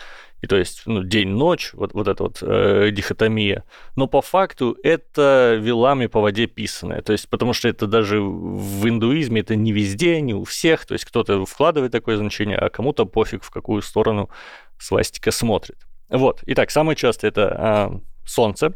И 0.42 0.48
то 0.48 0.56
есть 0.56 0.84
ну, 0.86 1.04
день-ночь, 1.04 1.72
вот, 1.74 1.94
вот 1.94 2.08
эта 2.08 2.24
вот 2.24 2.40
э, 2.42 2.92
дихотомия. 2.92 3.64
Но 3.96 4.08
по 4.08 4.22
факту 4.22 4.78
это 4.84 5.58
вилами 5.60 6.06
по 6.06 6.22
воде 6.22 6.46
писанное. 6.46 7.02
То 7.02 7.12
есть 7.12 7.28
потому 7.28 7.54
что 7.54 7.68
это 7.68 7.88
даже 7.88 8.22
в 8.22 8.88
индуизме 8.88 9.42
это 9.42 9.56
не 9.56 9.72
везде, 9.72 10.22
не 10.22 10.34
у 10.34 10.44
всех. 10.44 10.86
То 10.86 10.94
есть 10.94 11.06
кто-то 11.06 11.46
вкладывает 11.46 11.92
такое 11.92 12.18
значение, 12.18 12.58
а 12.58 12.70
кому-то 12.70 13.06
пофиг, 13.06 13.44
в 13.44 13.50
какую 13.50 13.82
сторону 13.82 14.30
свастика 14.78 15.32
смотрит. 15.32 15.88
Вот. 16.10 16.42
Итак, 16.46 16.70
самое 16.70 16.96
частое 16.96 17.32
это 17.32 17.92
э, 17.92 18.00
Солнце. 18.26 18.74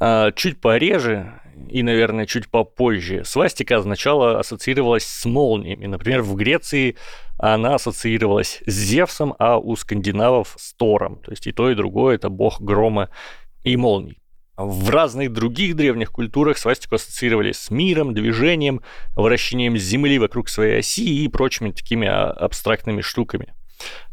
Э, 0.00 0.32
чуть 0.34 0.60
пореже 0.60 1.39
и, 1.68 1.82
наверное, 1.82 2.26
чуть 2.26 2.50
попозже 2.50 3.24
свастика 3.24 3.76
означала, 3.76 4.38
ассоциировалась 4.38 5.04
с 5.04 5.24
молниями. 5.24 5.86
Например, 5.86 6.22
в 6.22 6.34
Греции 6.34 6.96
она 7.38 7.76
ассоциировалась 7.76 8.62
с 8.66 8.72
Зевсом, 8.72 9.34
а 9.38 9.58
у 9.58 9.76
скандинавов 9.76 10.54
с 10.58 10.74
Тором. 10.74 11.20
То 11.20 11.30
есть 11.30 11.46
и 11.46 11.52
то, 11.52 11.70
и 11.70 11.74
другое– 11.74 12.14
это 12.16 12.28
бог 12.28 12.60
грома 12.60 13.10
и 13.64 13.76
молний. 13.76 14.18
В 14.56 14.90
разных 14.90 15.32
других 15.32 15.74
древних 15.74 16.12
культурах 16.12 16.58
свастику 16.58 16.96
ассоциировали 16.96 17.52
с 17.52 17.70
миром, 17.70 18.12
движением, 18.12 18.82
вращением 19.16 19.78
Земли 19.78 20.18
вокруг 20.18 20.50
своей 20.50 20.80
оси 20.80 21.24
и 21.24 21.28
прочими 21.28 21.70
такими 21.70 22.06
а, 22.06 22.30
абстрактными 22.30 23.00
штуками. 23.00 23.54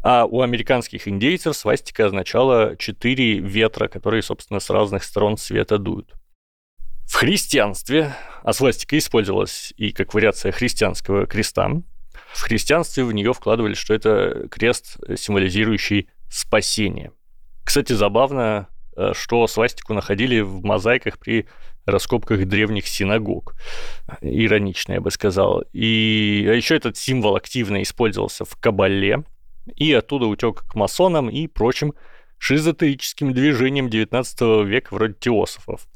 А 0.02 0.26
у 0.26 0.41
американских 0.41 1.08
индейцев 1.08 1.56
свастика 1.56 2.06
означала 2.06 2.78
четыре 2.78 3.39
ветра, 3.39 3.89
которые, 3.89 4.21
собственно, 4.21 4.62
с 4.62 4.69
разных 4.69 5.04
сторон 5.04 5.36
света 5.36 5.78
дуют. 5.78 6.13
В 7.08 7.15
христианстве, 7.15 8.13
а 8.43 8.54
свастика 8.54 8.98
использовалась 8.98 9.74
и 9.78 9.91
как 9.91 10.13
вариация 10.13 10.52
христианского 10.52 11.26
креста, 11.26 11.70
в 12.34 12.41
христианстве 12.41 13.06
в 13.06 13.13
нее 13.13 13.34
вкладывали, 13.34 13.74
что 13.74 13.93
это 13.93 14.48
крест, 14.52 14.98
символизирующий 15.17 16.10
спасение. 16.30 17.12
Кстати, 17.63 17.93
забавно, 17.93 18.67
э, 18.96 19.13
что 19.13 19.48
свастику 19.48 19.93
находили 19.93 20.41
в 20.41 20.63
мозаиках 20.63 21.17
при 21.17 21.48
раскопках 21.86 22.46
древних 22.46 22.88
синагог. 22.88 23.56
Иронично, 24.22 24.93
я 24.93 25.02
бы 25.02 25.10
сказал. 25.10 25.63
И 25.72 26.46
а 26.50 26.54
еще 26.54 26.76
этот 26.76 26.98
символ 26.98 27.38
активно 27.38 27.82
использовался 27.82 28.43
в 28.43 28.58
Кабале, 28.58 29.24
и 29.76 29.93
оттуда 29.93 30.26
утек 30.26 30.63
к 30.67 30.76
масонам 30.76 31.30
и 31.30 31.48
прочим 31.48 31.93
шизотерическим 32.38 33.34
движениям 33.34 33.89
19 33.89 34.65
века 34.65 34.93
вроде 34.93 35.13
теософов. 35.13 35.88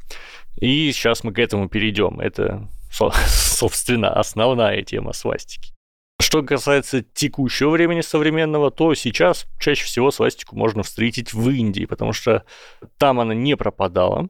И 0.59 0.91
сейчас 0.91 1.23
мы 1.23 1.33
к 1.33 1.39
этому 1.39 1.69
перейдем. 1.69 2.19
Это, 2.19 2.67
собственно, 2.91 4.13
основная 4.13 4.81
тема 4.83 5.13
свастики. 5.13 5.73
Что 6.21 6.43
касается 6.43 7.01
текущего 7.01 7.71
времени 7.71 8.01
современного, 8.01 8.69
то 8.69 8.93
сейчас 8.93 9.47
чаще 9.59 9.85
всего 9.85 10.11
свастику 10.11 10.55
можно 10.55 10.83
встретить 10.83 11.33
в 11.33 11.49
Индии, 11.49 11.85
потому 11.85 12.13
что 12.13 12.43
там 12.97 13.19
она 13.19 13.33
не 13.33 13.57
пропадала. 13.57 14.29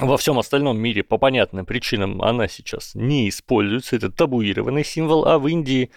Во 0.00 0.18
всем 0.18 0.38
остальном 0.38 0.78
мире 0.78 1.04
по 1.04 1.16
понятным 1.16 1.64
причинам 1.64 2.20
она 2.22 2.48
сейчас 2.48 2.94
не 2.94 3.28
используется, 3.28 3.96
это 3.96 4.10
табуированный 4.10 4.84
символ, 4.84 5.26
а 5.26 5.38
в 5.38 5.46
Индии 5.46 5.90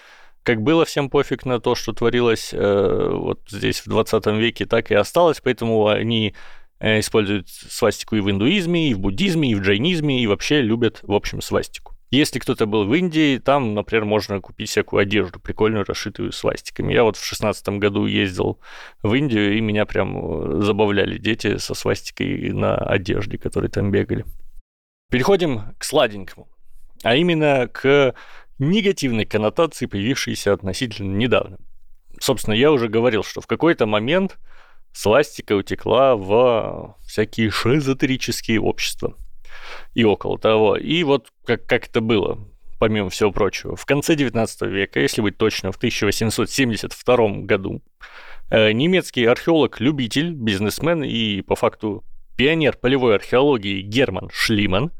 как 0.43 0.61
было 0.61 0.85
всем 0.85 1.09
пофиг 1.09 1.45
на 1.45 1.59
то, 1.59 1.75
что 1.75 1.91
творилось 1.91 2.51
э, 2.53 3.09
вот 3.11 3.41
здесь 3.49 3.81
в 3.81 3.89
20 3.89 4.25
веке, 4.27 4.65
так 4.65 4.89
и 4.91 4.95
осталось, 4.95 5.41
поэтому 5.43 5.87
они 5.87 6.33
используют 6.81 7.49
свастику 7.49 8.15
и 8.15 8.21
в 8.21 8.29
индуизме, 8.29 8.89
и 8.89 8.93
в 8.93 8.99
буддизме, 8.99 9.51
и 9.51 9.55
в 9.55 9.61
джайнизме, 9.61 10.23
и 10.23 10.27
вообще 10.27 10.61
любят, 10.61 10.99
в 11.03 11.13
общем, 11.13 11.41
свастику. 11.41 11.95
Если 12.11 12.39
кто-то 12.39 12.65
был 12.65 12.85
в 12.85 12.93
Индии, 12.95 13.37
там, 13.37 13.75
например, 13.75 14.05
можно 14.05 14.41
купить 14.41 14.69
всякую 14.69 15.01
одежду, 15.01 15.39
прикольную, 15.39 15.85
расшитую 15.85 16.31
свастиками. 16.31 16.91
Я 16.91 17.03
вот 17.03 17.17
в 17.17 17.23
шестнадцатом 17.23 17.79
году 17.79 18.07
ездил 18.07 18.59
в 19.03 19.13
Индию, 19.13 19.55
и 19.55 19.61
меня 19.61 19.85
прям 19.85 20.17
э, 20.17 20.61
забавляли 20.63 21.19
дети 21.19 21.57
со 21.57 21.75
свастикой 21.75 22.51
на 22.51 22.77
одежде, 22.77 23.37
которые 23.37 23.69
там 23.69 23.91
бегали. 23.91 24.25
Переходим 25.11 25.75
к 25.77 25.83
сладенькому, 25.83 26.47
а 27.03 27.15
именно 27.15 27.67
к 27.67 28.15
негативной 28.57 29.25
коннотации, 29.25 29.85
появившейся 29.85 30.53
относительно 30.53 31.15
недавно. 31.15 31.57
Собственно, 32.19 32.55
я 32.55 32.71
уже 32.71 32.87
говорил, 32.87 33.23
что 33.23 33.41
в 33.41 33.47
какой-то 33.47 33.85
момент 33.85 34.39
свастика 34.93 35.53
утекла 35.53 36.15
в 36.15 36.95
всякие 37.05 37.51
шизотерические 37.51 38.61
общества– 38.61 39.15
и 39.93 40.03
около 40.03 40.37
того. 40.37 40.75
И 40.77 41.03
вот 41.03 41.27
как, 41.45 41.65
как 41.65 41.87
это 41.87 42.01
было, 42.01 42.39
помимо 42.79 43.09
всего 43.09 43.31
прочего. 43.31 43.75
В 43.75 43.85
конце 43.85 44.15
19 44.15 44.61
века, 44.63 44.99
если 44.99 45.21
быть 45.21 45.37
точно, 45.37 45.71
в 45.71 45.77
1872 45.77 47.41
году, 47.41 47.81
э, 48.49 48.71
немецкий 48.71 49.25
археолог-любитель, 49.25 50.31
бизнесмен 50.31 51.03
и 51.03 51.41
по 51.41 51.55
факту 51.55 52.03
пионер 52.37 52.77
полевой 52.77 53.15
археологии 53.15 53.81
Герман 53.81 54.29
Шлиман 54.31 54.91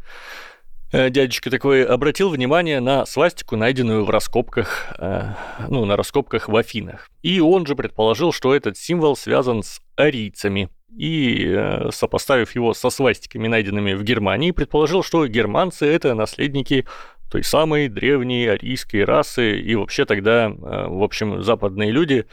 дядечка 0.91 1.49
такой 1.49 1.83
обратил 1.83 2.29
внимание 2.29 2.79
на 2.79 3.05
свастику, 3.05 3.55
найденную 3.55 4.05
в 4.05 4.09
раскопках, 4.09 4.93
э, 4.97 5.33
ну, 5.67 5.85
на 5.85 5.95
раскопках 5.95 6.49
в 6.49 6.55
Афинах. 6.55 7.09
И 7.21 7.39
он 7.39 7.65
же 7.65 7.75
предположил, 7.75 8.31
что 8.31 8.55
этот 8.55 8.77
символ 8.77 9.15
связан 9.15 9.63
с 9.63 9.81
арийцами– 9.95 10.69
и, 10.97 11.45
э, 11.47 11.89
сопоставив 11.91 12.55
его 12.55 12.73
со 12.73 12.89
свастиками, 12.89 13.47
найденными 13.47 13.93
в 13.93 14.03
Германии, 14.03 14.51
предположил, 14.51 15.03
что 15.03 15.27
германцы— 15.27 15.85
это 15.87 16.13
наследники 16.13 16.85
той 17.31 17.43
самой 17.43 17.89
древней 17.89 18.47
арийской 18.47 19.03
расы, 19.03 19.59
и 19.59 19.75
вообще 19.75 20.05
тогда, 20.05 20.47
э, 20.47 20.87
в 20.87 21.03
общем, 21.03 21.43
западные 21.43 21.91
люди, 21.91 22.25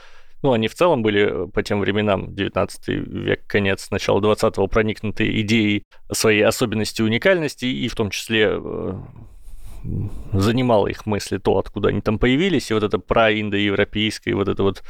ну, 0.46 0.52
они 0.52 0.68
в 0.68 0.74
целом 0.74 1.02
были 1.02 1.48
по 1.50 1.62
тем 1.62 1.80
временам, 1.80 2.34
19 2.34 2.88
век, 2.88 3.46
конец, 3.46 3.90
начало 3.90 4.20
20-го, 4.20 4.66
проникнуты 4.66 5.40
идеей 5.42 5.82
своей 6.10 6.42
особенности 6.42 7.02
уникальности, 7.02 7.66
и 7.66 7.88
в 7.88 7.94
том 7.94 8.10
числе 8.10 8.50
э, 8.52 8.92
занимало 10.32 10.88
их 10.88 11.06
мысли 11.06 11.38
то, 11.38 11.58
откуда 11.58 11.88
они 11.88 12.00
там 12.00 12.18
появились, 12.18 12.70
и 12.70 12.74
вот 12.74 12.82
это 12.82 12.98
проиндоевропейская, 12.98 14.34
вот 14.34 14.48
эта 14.48 14.62
вот 14.62 14.82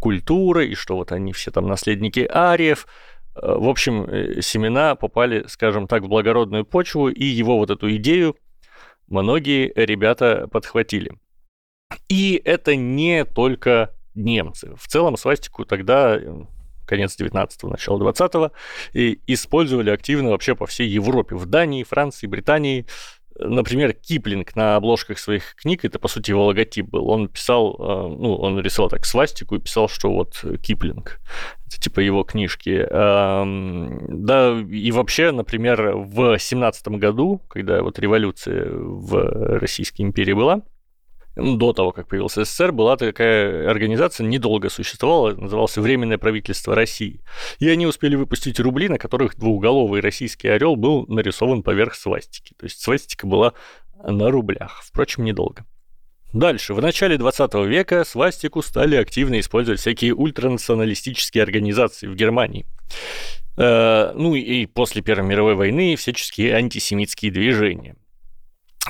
культура, 0.00 0.64
и 0.64 0.74
что 0.74 0.96
вот 0.96 1.12
они 1.12 1.32
все 1.32 1.50
там 1.50 1.66
наследники 1.66 2.28
ариев, 2.30 2.86
Э, 3.34 3.54
в 3.56 3.68
общем, 3.68 4.04
э, 4.04 4.42
семена 4.42 4.94
попали, 4.94 5.44
скажем 5.48 5.86
так, 5.86 6.02
в 6.02 6.08
благородную 6.08 6.64
почву, 6.64 7.08
и 7.08 7.24
его 7.24 7.58
вот 7.58 7.70
эту 7.70 7.94
идею 7.96 8.36
многие 9.08 9.72
ребята 9.74 10.48
подхватили. 10.50 11.12
И 12.08 12.40
это 12.44 12.76
не 12.76 13.24
только 13.24 13.94
немцы. 14.14 14.74
В 14.76 14.86
целом 14.88 15.16
свастику 15.16 15.64
тогда 15.64 16.18
конец 16.86 17.16
19-го, 17.18 17.68
начало 17.68 17.98
20-го, 18.02 18.52
и 18.92 19.20
использовали 19.26 19.90
активно 19.90 20.30
вообще 20.30 20.54
по 20.54 20.66
всей 20.66 20.88
Европе, 20.88 21.36
в 21.36 21.46
Дании, 21.46 21.84
Франции, 21.84 22.26
Британии. 22.26 22.86
Например, 23.38 23.94
Киплинг 23.94 24.54
на 24.56 24.76
обложках 24.76 25.18
своих 25.18 25.54
книг, 25.54 25.86
это, 25.86 25.98
по 25.98 26.06
сути, 26.06 26.30
его 26.30 26.44
логотип 26.44 26.86
был. 26.86 27.08
Он 27.08 27.28
писал, 27.28 27.76
э, 27.78 28.16
ну, 28.18 28.36
он 28.36 28.60
рисовал 28.60 28.90
так 28.90 29.06
свастику 29.06 29.54
и 29.56 29.58
писал, 29.58 29.88
что 29.88 30.12
вот 30.12 30.44
Киплинг. 30.60 31.18
Это 31.66 31.80
типа 31.80 32.00
его 32.00 32.24
книжки. 32.24 32.86
Да, 32.90 34.60
и 34.70 34.92
вообще, 34.92 35.30
например, 35.30 35.96
в 35.96 36.38
17 36.38 36.88
году, 36.88 37.40
когда 37.48 37.82
вот 37.82 37.98
революция 37.98 38.68
в 38.70 39.58
Российской 39.58 40.02
империи 40.02 40.34
была, 40.34 40.60
до 41.34 41.72
того, 41.72 41.92
как 41.92 42.08
появился 42.08 42.44
СССР, 42.44 42.72
была 42.72 42.96
такая 42.96 43.68
организация, 43.70 44.26
недолго 44.26 44.68
существовала, 44.68 45.34
называлась 45.34 45.76
Временное 45.76 46.18
правительство 46.18 46.74
России. 46.74 47.20
И 47.58 47.68
они 47.68 47.86
успели 47.86 48.16
выпустить 48.16 48.60
рубли, 48.60 48.88
на 48.88 48.98
которых 48.98 49.36
двухголовый 49.36 50.00
российский 50.00 50.48
орел 50.48 50.76
был 50.76 51.06
нарисован 51.06 51.62
поверх 51.62 51.94
свастики. 51.94 52.54
То 52.58 52.64
есть 52.64 52.80
свастика 52.80 53.26
была 53.26 53.54
на 54.04 54.30
рублях. 54.30 54.82
Впрочем, 54.84 55.24
недолго. 55.24 55.64
Дальше. 56.32 56.72
В 56.72 56.80
начале 56.80 57.18
20 57.18 57.54
века 57.66 58.04
свастику 58.04 58.62
стали 58.62 58.96
активно 58.96 59.38
использовать 59.40 59.80
всякие 59.80 60.14
ультранационалистические 60.14 61.42
организации 61.42 62.06
в 62.06 62.14
Германии. 62.14 62.66
Э, 63.58 64.12
ну 64.14 64.34
и 64.34 64.64
после 64.66 65.02
Первой 65.02 65.28
мировой 65.28 65.54
войны 65.54 65.94
всяческие 65.96 66.54
антисемитские 66.54 67.30
движения. 67.30 67.96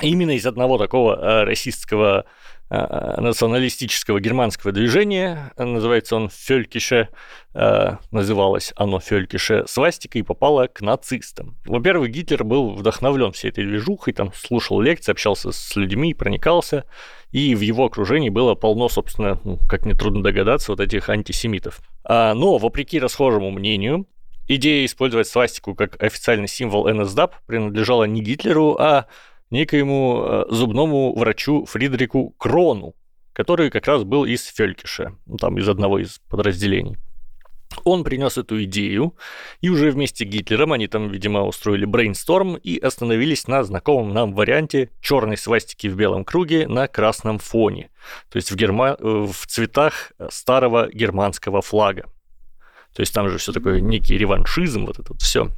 Именно 0.01 0.31
из 0.31 0.45
одного 0.45 0.77
такого 0.77 1.15
э, 1.15 1.43
расистского 1.43 2.25
э, 2.69 3.21
националистического 3.21 4.19
германского 4.19 4.71
движения, 4.71 5.53
называется 5.57 6.15
он 6.15 6.29
Фелькише, 6.29 7.09
э, 7.53 7.97
называлось 8.11 8.73
оно 8.75 8.99
Фелькише, 8.99 9.65
свастика 9.67 10.17
и 10.17 10.23
попало 10.23 10.67
к 10.67 10.81
нацистам. 10.81 11.57
Во-первых, 11.65 12.09
Гитлер 12.09 12.43
был 12.43 12.71
вдохновлен 12.71 13.31
всей 13.33 13.49
этой 13.49 13.65
движухой, 13.65 14.13
там 14.13 14.33
слушал 14.33 14.81
лекции, 14.81 15.11
общался 15.11 15.51
с 15.51 15.75
людьми, 15.75 16.13
проникался, 16.13 16.85
и 17.31 17.53
в 17.55 17.61
его 17.61 17.85
окружении 17.85 18.29
было 18.29 18.55
полно, 18.55 18.89
собственно, 18.89 19.39
ну, 19.43 19.59
как 19.69 19.85
нетрудно 19.85 20.23
догадаться, 20.23 20.71
вот 20.71 20.79
этих 20.79 21.09
антисемитов. 21.09 21.81
А, 22.03 22.33
но, 22.33 22.57
вопреки 22.57 22.99
расхожему 22.99 23.51
мнению, 23.51 24.07
идея 24.47 24.85
использовать 24.85 25.27
свастику 25.27 25.75
как 25.75 26.01
официальный 26.01 26.47
символ 26.47 26.87
НСДАП 26.91 27.35
принадлежала 27.45 28.05
не 28.05 28.21
Гитлеру, 28.21 28.75
а 28.79 29.05
некоему 29.53 30.23
э, 30.25 30.45
зубному 30.49 31.17
врачу 31.17 31.65
Фридрику 31.65 32.31
Крону, 32.37 32.95
который 33.31 33.69
как 33.69 33.87
раз 33.87 34.03
был 34.03 34.25
из 34.25 34.45
Фелькиша, 34.45 35.15
ну, 35.25 35.37
там 35.37 35.57
из 35.57 35.69
одного 35.69 35.99
из 35.99 36.19
подразделений. 36.29 36.97
Он 37.85 38.03
принес 38.03 38.37
эту 38.37 38.63
идею, 38.65 39.15
и 39.61 39.69
уже 39.69 39.89
вместе 39.89 40.25
с 40.25 40.27
Гитлером 40.27 40.73
они 40.73 40.87
там, 40.87 41.09
видимо, 41.09 41.43
устроили 41.43 41.85
брейнсторм 41.85 42.55
и 42.55 42.77
остановились 42.77 43.47
на 43.47 43.63
знакомом 43.63 44.13
нам 44.13 44.33
варианте 44.33 44.91
черной 45.01 45.37
свастики 45.37 45.87
в 45.87 45.95
белом 45.95 46.23
круге 46.23 46.67
на 46.67 46.87
красном 46.87 47.39
фоне, 47.39 47.89
то 48.29 48.37
есть 48.37 48.51
в, 48.51 48.55
герма... 48.55 48.97
Э, 48.99 49.27
в 49.31 49.47
цветах 49.47 50.11
старого 50.29 50.89
германского 50.91 51.61
флага. 51.61 52.03
То 52.95 53.01
есть 53.01 53.13
там 53.13 53.29
же 53.29 53.37
все 53.37 53.51
такое 53.51 53.79
некий 53.81 54.17
реваншизм, 54.17 54.85
вот 54.85 54.99
это 54.99 55.13
вот 55.13 55.21
все. 55.21 55.49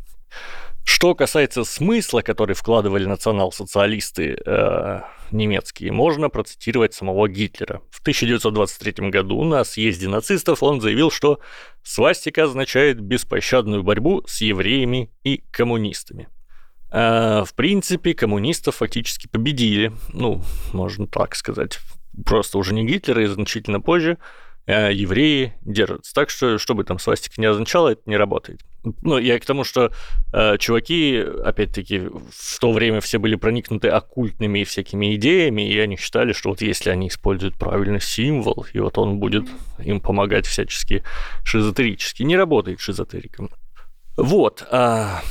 Что 0.86 1.16
касается 1.16 1.64
смысла, 1.64 2.22
который 2.22 2.56
вкладывали 2.56 3.06
национал-социалисты 3.06 4.38
э, 4.46 5.02
немецкие, 5.32 5.92
можно 5.92 6.30
процитировать 6.30 6.94
самого 6.94 7.28
Гитлера. 7.28 7.82
В 7.90 8.02
1923 8.02 9.10
году 9.10 9.44
на 9.44 9.64
съезде 9.64 10.08
нацистов 10.08 10.62
он 10.62 10.82
заявил, 10.82 11.10
что 11.10 11.40
свастика 11.82 12.44
означает 12.44 13.02
беспощадную 13.02 13.82
борьбу 13.82 14.24
с 14.28 14.42
евреями 14.42 15.12
и 15.24 15.44
коммунистами. 15.50 16.30
Э, 16.92 17.44
в 17.44 17.56
принципе, 17.56 18.14
коммунистов 18.14 18.76
фактически 18.76 19.28
победили, 19.28 19.92
ну, 20.14 20.44
можно 20.72 21.08
так 21.08 21.36
сказать. 21.36 21.80
Просто 22.26 22.60
уже 22.60 22.76
не 22.76 22.86
Гитлера 22.86 23.24
и 23.24 23.28
значительно 23.28 23.82
позже– 23.82 24.20
евреи 24.68 25.54
держатся. 25.62 26.14
Так 26.14 26.30
что, 26.30 26.58
что 26.58 26.74
бы 26.74 26.84
там 26.84 27.00
свастика 27.00 27.40
не 27.40 27.48
означало, 27.48 27.90
это 27.90 28.02
не 28.06 28.18
работает. 28.18 28.62
Ну, 29.02 29.18
я 29.18 29.40
к 29.40 29.46
тому, 29.46 29.64
что 29.64 29.92
э, 30.32 30.58
чуваки, 30.60 31.18
опять-таки, 31.44 32.00
в 32.00 32.60
то 32.60 32.72
время 32.72 33.02
все 33.02 33.18
были 33.18 33.36
проникнуты 33.36 33.90
оккультными 33.90 34.64
всякими 34.64 35.16
идеями, 35.16 35.68
и 35.68 35.78
они 35.80 35.98
считали, 35.98 36.34
что 36.34 36.50
вот 36.50 36.62
если 36.62 36.92
они 36.92 37.08
используют 37.08 37.58
правильный 37.58 38.02
символ, 38.02 38.66
и 38.74 38.80
вот 38.80 38.98
он 38.98 39.20
будет 39.20 39.46
им 39.80 40.02
помогать 40.02 40.46
всячески 40.46 41.04
шизотерически. 41.44 42.24
Не 42.24 42.38
работает 42.38 42.80
шизотериком. 42.80 43.50
Вот. 44.18 44.66
А, 44.72 45.22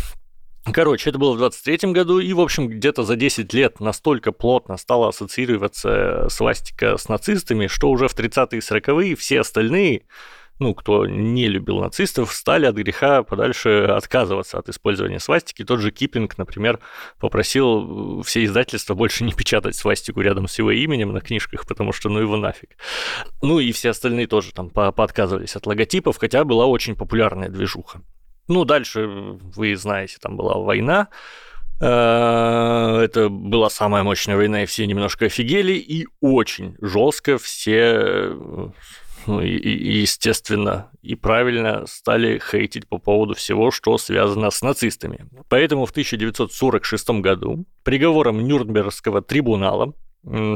Короче, 0.72 1.10
это 1.10 1.18
было 1.18 1.34
в 1.34 1.38
23 1.38 1.92
году, 1.92 2.20
и, 2.20 2.32
в 2.32 2.40
общем, 2.40 2.68
где-то 2.68 3.02
за 3.02 3.16
10 3.16 3.52
лет 3.52 3.80
настолько 3.80 4.32
плотно 4.32 4.78
стала 4.78 5.08
ассоциироваться 5.08 6.26
свастика 6.30 6.96
с 6.96 7.08
нацистами, 7.08 7.66
что 7.66 7.90
уже 7.90 8.08
в 8.08 8.16
30-е 8.16 8.58
и 8.58 8.60
40-е 8.60 9.14
все 9.14 9.40
остальные, 9.40 10.06
ну, 10.58 10.74
кто 10.74 11.06
не 11.06 11.48
любил 11.48 11.80
нацистов, 11.80 12.32
стали 12.32 12.64
от 12.64 12.76
греха 12.76 13.24
подальше 13.24 13.84
отказываться 13.90 14.58
от 14.58 14.70
использования 14.70 15.20
свастики. 15.20 15.64
Тот 15.64 15.80
же 15.80 15.90
Киплинг, 15.90 16.38
например, 16.38 16.80
попросил 17.20 18.22
все 18.22 18.44
издательства 18.44 18.94
больше 18.94 19.24
не 19.24 19.34
печатать 19.34 19.76
свастику 19.76 20.22
рядом 20.22 20.48
с 20.48 20.58
его 20.58 20.70
именем 20.70 21.12
на 21.12 21.20
книжках, 21.20 21.66
потому 21.66 21.92
что 21.92 22.08
ну 22.08 22.20
его 22.20 22.38
нафиг. 22.38 22.70
Ну 23.42 23.58
и 23.58 23.70
все 23.72 23.90
остальные 23.90 24.28
тоже 24.28 24.52
там 24.52 24.70
поотказывались 24.70 25.56
от 25.56 25.66
логотипов, 25.66 26.16
хотя 26.16 26.42
была 26.44 26.64
очень 26.64 26.96
популярная 26.96 27.50
движуха. 27.50 28.00
Ну, 28.48 28.64
дальше, 28.64 29.06
вы 29.06 29.76
знаете, 29.76 30.18
там 30.20 30.36
была 30.36 30.58
война, 30.58 31.08
э, 31.80 31.84
это 31.86 33.28
была 33.30 33.70
самая 33.70 34.02
мощная 34.02 34.36
война, 34.36 34.62
и 34.62 34.66
все 34.66 34.86
немножко 34.86 35.26
офигели, 35.26 35.72
и 35.72 36.06
очень 36.20 36.76
жестко 36.80 37.38
все, 37.38 38.34
ну, 39.26 39.40
и, 39.40 39.48
и, 39.48 40.00
естественно, 40.00 40.90
и 41.02 41.14
правильно 41.14 41.86
стали 41.86 42.38
хейтить 42.38 42.86
по 42.86 42.98
поводу 42.98 43.34
всего, 43.34 43.70
что 43.70 43.96
связано 43.96 44.50
с 44.50 44.60
нацистами. 44.60 45.26
Поэтому 45.48 45.86
в 45.86 45.90
1946 45.90 47.10
году 47.20 47.64
приговором 47.82 48.44
Нюрнбергского 48.44 49.22
трибунала, 49.22 49.94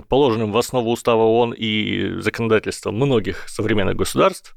положенным 0.09 0.53
в 0.53 0.57
основу 0.59 0.91
устава 0.91 1.23
ООН 1.23 1.55
и 1.57 2.21
законодательства 2.21 2.91
многих 2.91 3.49
современных 3.49 3.97
государств, 3.97 4.55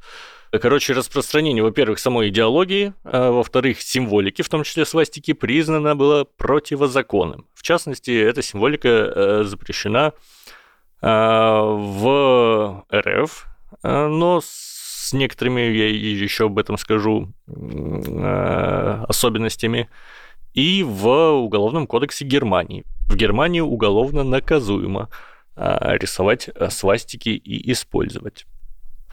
Короче, 0.60 0.92
распространение, 0.92 1.64
во-первых, 1.64 1.98
самой 1.98 2.28
идеологии, 2.28 2.94
а 3.06 3.32
во-вторых, 3.32 3.82
символики, 3.82 4.42
в 4.42 4.50
том 4.50 4.64
числе 4.64 4.86
свастики, 4.86 5.32
признано 5.32 5.96
было 5.96 6.26
противозаконным. 6.26 7.46
В 7.54 7.64
частности, 7.64 8.12
эта 8.12 8.42
символика 8.42 8.90
э, 8.90 9.44
запрещена 9.46 10.12
э, 11.02 11.08
в 11.08 12.84
РФ, 12.94 13.48
э, 13.82 14.08
но 14.08 14.42
с 14.44 15.14
некоторыми, 15.14 15.62
я 15.62 15.88
еще 15.88 16.48
об 16.48 16.60
этом 16.60 16.78
скажу, 16.78 17.34
особенностями, 19.08 19.90
и 20.54 20.84
в 20.84 21.08
Уголовном 21.08 21.88
кодексе 21.88 22.26
Германии. 22.26 22.84
В 23.08 23.16
Германии 23.16 23.62
уголовно 23.62 24.24
наказуемо 24.24 25.10
рисовать 25.56 26.50
свастики 26.70 27.30
и 27.30 27.72
использовать. 27.72 28.46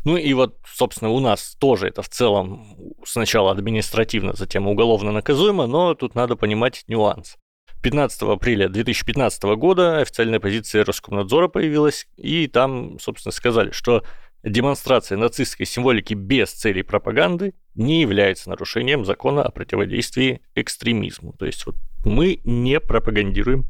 Ну 0.05 0.17
и 0.17 0.33
вот, 0.35 0.59
собственно, 0.67 1.11
у 1.11 1.21
нас 1.21 1.57
тоже 1.59 1.89
это 1.89 2.03
в 2.03 2.09
целом 2.09 2.67
сначала 3.05 3.51
административно, 3.51 4.35
затем 4.35 4.67
уголовно 4.67 5.13
наказуемо, 5.13 5.67
но 5.67 5.95
тут 5.95 6.15
надо 6.15 6.37
понимать 6.37 6.85
нюанс. 6.89 7.37
15 7.83 8.23
апреля 8.23 8.69
2015 8.69 9.43
года 9.57 9.99
официальная 9.99 10.41
позиция 10.41 10.85
Роскомнадзора 10.85 11.49
появилась, 11.49 12.09
и 12.17 12.49
там, 12.49 12.99
собственно, 12.99 13.33
сказали, 13.33 13.71
что 13.71 14.03
демонстрация 14.43 15.19
нацистской 15.19 15.67
символики 15.67 16.15
без 16.15 16.51
целей 16.53 16.83
пропаганды 16.83 17.55
не 17.75 18.01
является 18.01 18.51
нарушением 18.51 19.05
закона 19.05 19.43
о 19.43 19.51
противодействии 19.51 20.41
экстремизму. 20.55 21.33
То 21.39 21.47
есть 21.47 21.67
вот 21.67 21.77
мы 22.05 22.41
не 22.45 22.81
пропагандируем 22.81 23.67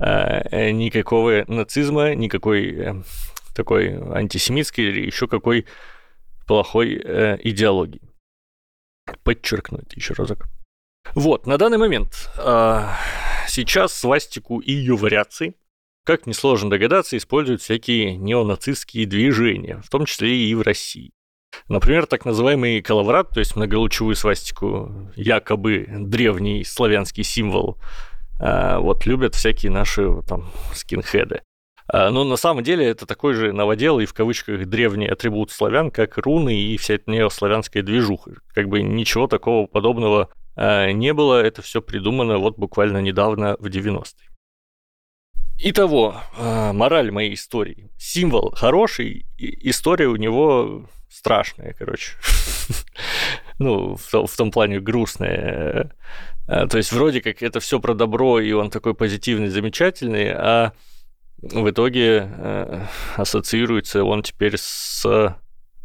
э, 0.00 0.70
никакого 0.70 1.44
нацизма, 1.46 2.14
никакой 2.14 2.74
э, 2.74 2.94
такой 3.54 3.94
антисемитской 3.94 4.84
или 4.84 5.06
еще 5.06 5.28
какой 5.28 5.66
плохой 6.46 7.00
э, 7.02 7.38
идеологии. 7.42 8.02
Подчеркну 9.24 9.78
это 9.78 9.96
еще 9.96 10.14
разок. 10.14 10.46
Вот, 11.14 11.46
на 11.46 11.58
данный 11.58 11.78
момент 11.78 12.30
э, 12.38 12.86
сейчас 13.48 13.92
свастику 13.92 14.60
и 14.60 14.72
ее 14.72 14.96
вариации, 14.96 15.54
как 16.04 16.26
несложно 16.26 16.70
догадаться, 16.70 17.16
используют 17.16 17.62
всякие 17.62 18.16
неонацистские 18.16 19.06
движения, 19.06 19.80
в 19.84 19.90
том 19.90 20.06
числе 20.06 20.36
и 20.36 20.54
в 20.54 20.62
России. 20.62 21.12
Например, 21.68 22.06
так 22.06 22.24
называемый 22.24 22.80
коловрат, 22.80 23.30
то 23.30 23.40
есть 23.40 23.56
многолучевую 23.56 24.16
свастику, 24.16 25.10
якобы 25.16 25.86
древний 25.88 26.64
славянский 26.64 27.24
символ, 27.24 27.78
э, 28.40 28.78
вот 28.78 29.06
любят 29.06 29.34
всякие 29.34 29.70
наши 29.70 30.22
там 30.26 30.50
скинхеды. 30.74 31.42
А, 31.92 32.10
но 32.10 32.24
на 32.24 32.36
самом 32.36 32.64
деле 32.64 32.86
это 32.86 33.04
такой 33.04 33.34
же 33.34 33.52
новодел 33.52 34.00
и 34.00 34.06
в 34.06 34.14
кавычках 34.14 34.66
древний 34.66 35.06
атрибут 35.06 35.50
славян, 35.50 35.90
как 35.90 36.16
руны 36.16 36.58
и 36.58 36.78
вся 36.78 36.94
эта 36.94 37.10
неославянская 37.10 37.82
движуха. 37.82 38.32
Как 38.54 38.68
бы 38.68 38.82
ничего 38.82 39.26
такого 39.26 39.66
подобного 39.66 40.30
а, 40.56 40.90
не 40.90 41.12
было, 41.12 41.42
это 41.42 41.60
все 41.60 41.82
придумано 41.82 42.38
вот 42.38 42.56
буквально 42.56 42.98
недавно 43.02 43.56
в 43.58 43.66
90-е. 43.66 44.30
Итого, 45.58 46.16
а, 46.38 46.72
мораль 46.72 47.10
моей 47.10 47.34
истории. 47.34 47.90
Символ 47.98 48.52
хороший, 48.52 49.26
история 49.36 50.08
у 50.08 50.16
него 50.16 50.88
страшная, 51.10 51.74
короче. 51.78 52.12
ну, 53.58 53.96
в 53.96 54.36
том 54.36 54.50
плане 54.50 54.80
грустная. 54.80 55.94
То 56.46 56.76
есть 56.76 56.90
вроде 56.90 57.20
как 57.20 57.42
это 57.42 57.60
все 57.60 57.80
про 57.80 57.92
добро, 57.92 58.40
и 58.40 58.50
он 58.52 58.70
такой 58.70 58.94
позитивный, 58.94 59.48
замечательный, 59.48 60.32
а 60.32 60.72
в 61.42 61.70
итоге 61.70 62.28
э, 62.30 62.86
ассоциируется 63.16 64.04
он 64.04 64.22
теперь 64.22 64.56
с 64.56 65.04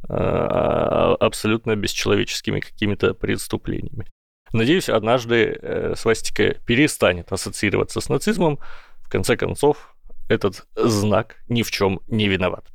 э, 0.08 0.14
абсолютно 0.14 1.76
бесчеловеческими 1.76 2.60
какими-то 2.60 3.14
преступлениями. 3.14 4.06
Надеюсь, 4.54 4.88
однажды 4.90 5.60
э, 5.62 5.96
свастика 5.96 6.56
перестанет 6.66 7.32
ассоциироваться 7.32 8.00
с 8.00 8.10
нацизмом. 8.10 8.60
В 9.02 9.10
конце 9.10 9.36
концов, 9.36 9.96
этот 10.30 10.68
знак 10.76 11.38
ни 11.50 11.64
в 11.64 11.72
чем 11.72 12.02
не 12.08 12.28
виноват. 12.28 12.66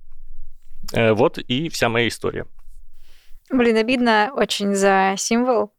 Э, 0.92 1.12
вот 1.12 1.38
и 1.38 1.68
вся 1.68 1.88
моя 1.88 2.08
история. 2.08 2.46
Блин, 3.50 3.76
обидно 3.76 4.32
очень 4.34 4.74
за 4.74 5.14
символ. 5.16 5.72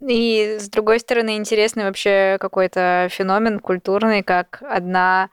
И 0.00 0.56
с 0.58 0.68
другой 0.68 1.00
стороны, 1.00 1.36
интересный 1.36 1.84
вообще 1.84 2.36
какой-то 2.40 3.08
феномен 3.10 3.60
культурный, 3.60 4.22
как 4.22 4.62
одна 4.62 5.30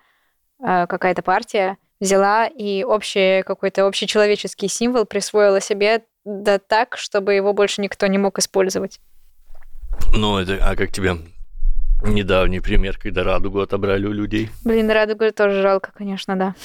какая-то 0.64 1.22
партия 1.22 1.78
взяла 1.99 2.47
и 2.47 2.84
общий 2.84 3.43
какой-то 3.43 3.86
общечеловеческий 3.86 4.68
символ 4.68 5.05
присвоила 5.05 5.61
себе 5.61 6.03
да 6.26 6.57
так, 6.57 6.97
чтобы 6.97 7.34
его 7.34 7.53
больше 7.53 7.82
никто 7.82 8.07
не 8.07 8.18
мог 8.18 8.39
использовать. 8.39 8.99
Ну, 10.14 10.38
это, 10.38 10.57
а 10.61 10.76
как 10.76 10.91
тебе 10.91 11.18
недавний 12.03 12.59
пример, 12.59 12.97
когда 12.97 13.24
радугу 13.24 13.59
отобрали 13.59 14.05
у 14.05 14.11
людей? 14.11 14.49
Блин, 14.64 14.89
радугу 14.89 15.32
тоже 15.32 15.61
жалко, 15.61 15.91
конечно, 15.93 16.36
да. 16.36 16.55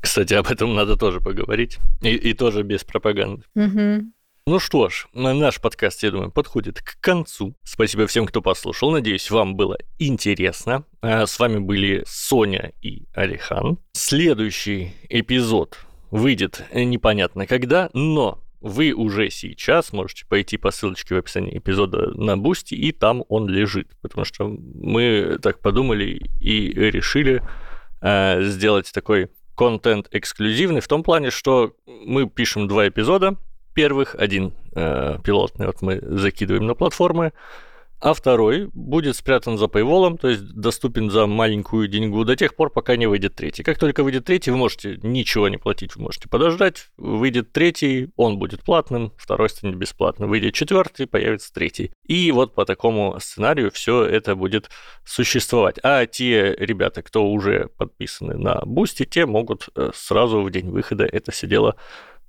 Кстати, 0.00 0.34
об 0.34 0.48
этом 0.48 0.74
надо 0.74 0.96
тоже 0.96 1.20
поговорить. 1.20 1.78
И, 2.00 2.14
и 2.14 2.34
тоже 2.34 2.62
без 2.62 2.82
пропаганды. 2.84 3.44
Угу. 3.54 4.06
Ну 4.44 4.58
что 4.58 4.88
ж, 4.88 5.06
наш 5.14 5.60
подкаст, 5.60 6.02
я 6.02 6.10
думаю, 6.10 6.32
подходит 6.32 6.82
к 6.82 6.98
концу. 7.00 7.54
Спасибо 7.62 8.08
всем, 8.08 8.26
кто 8.26 8.42
послушал. 8.42 8.90
Надеюсь, 8.90 9.30
вам 9.30 9.54
было 9.54 9.78
интересно. 10.00 10.84
А, 11.00 11.26
с 11.26 11.38
вами 11.38 11.60
были 11.60 12.02
Соня 12.08 12.72
и 12.82 13.04
Алихан. 13.14 13.78
Следующий 13.92 14.94
эпизод 15.08 15.78
выйдет 16.10 16.64
непонятно 16.74 17.46
когда, 17.46 17.88
но 17.92 18.42
вы 18.60 18.92
уже 18.94 19.30
сейчас 19.30 19.92
можете 19.92 20.26
пойти 20.26 20.56
по 20.56 20.72
ссылочке 20.72 21.14
в 21.14 21.18
описании 21.18 21.58
эпизода 21.58 22.10
на 22.20 22.36
Бусти, 22.36 22.74
и 22.74 22.90
там 22.90 23.22
он 23.28 23.48
лежит. 23.48 23.90
Потому 24.00 24.24
что 24.24 24.48
мы 24.48 25.38
так 25.40 25.60
подумали 25.60 26.20
и 26.40 26.72
решили 26.72 27.44
э, 28.00 28.42
сделать 28.42 28.90
такой 28.92 29.30
контент 29.54 30.08
эксклюзивный 30.10 30.80
в 30.80 30.88
том 30.88 31.04
плане, 31.04 31.30
что 31.30 31.76
мы 31.86 32.28
пишем 32.28 32.66
два 32.66 32.88
эпизода, 32.88 33.36
первых, 33.74 34.14
один 34.18 34.52
э, 34.74 35.18
пилотный 35.24 35.66
вот 35.66 35.82
мы 35.82 36.00
закидываем 36.02 36.66
на 36.66 36.74
платформы, 36.74 37.32
а 38.02 38.14
второй 38.14 38.68
будет 38.72 39.14
спрятан 39.14 39.56
за 39.56 39.66
paywall, 39.66 40.18
то 40.18 40.28
есть 40.28 40.44
доступен 40.54 41.08
за 41.08 41.28
маленькую 41.28 41.86
деньгу 41.86 42.24
до 42.24 42.34
тех 42.34 42.56
пор, 42.56 42.70
пока 42.70 42.96
не 42.96 43.06
выйдет 43.06 43.36
третий. 43.36 43.62
Как 43.62 43.78
только 43.78 44.02
выйдет 44.02 44.24
третий, 44.24 44.50
вы 44.50 44.56
можете 44.56 44.98
ничего 45.04 45.48
не 45.48 45.56
платить, 45.56 45.94
вы 45.94 46.02
можете 46.02 46.28
подождать, 46.28 46.88
выйдет 46.96 47.52
третий, 47.52 48.10
он 48.16 48.38
будет 48.38 48.64
платным, 48.64 49.12
второй 49.16 49.48
станет 49.50 49.76
бесплатным, 49.76 50.28
выйдет 50.28 50.52
четвертый, 50.52 51.06
появится 51.06 51.52
третий. 51.52 51.92
И 52.04 52.32
вот 52.32 52.56
по 52.56 52.64
такому 52.64 53.20
сценарию 53.20 53.70
все 53.70 54.04
это 54.04 54.34
будет 54.34 54.68
существовать. 55.04 55.76
А 55.84 56.04
те 56.06 56.56
ребята, 56.56 57.02
кто 57.02 57.30
уже 57.30 57.68
подписаны 57.78 58.36
на 58.36 58.62
Бусти, 58.66 59.04
те 59.04 59.26
могут 59.26 59.68
э, 59.76 59.92
сразу 59.94 60.42
в 60.42 60.50
день 60.50 60.70
выхода 60.70 61.04
это 61.04 61.30
все 61.30 61.46
дело 61.46 61.76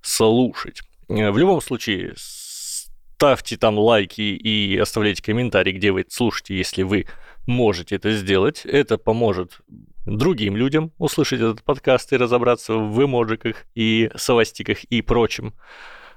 слушать. 0.04 0.82
Э, 1.10 1.32
в 1.32 1.38
любом 1.38 1.62
случае, 1.62 2.14
ставьте 2.16 3.58
там 3.58 3.78
лайки 3.78 4.22
и 4.22 4.78
оставляйте 4.78 5.24
комментарии, 5.24 5.72
где 5.72 5.92
вы 5.92 6.06
слушаете, 6.10 6.58
если 6.58 6.84
вы 6.84 7.08
можете 7.48 7.96
это 7.96 8.12
сделать. 8.12 8.66
Это 8.66 8.98
поможет 8.98 9.60
другим 10.06 10.56
людям 10.58 10.92
услышать 10.98 11.40
этот 11.40 11.64
подкаст 11.64 12.14
и 12.14 12.18
разобраться 12.18 12.74
в 12.74 13.04
эможиках 13.04 13.66
и 13.76 14.12
совастиках 14.16 14.84
и 14.86 15.02
прочем. 15.02 15.54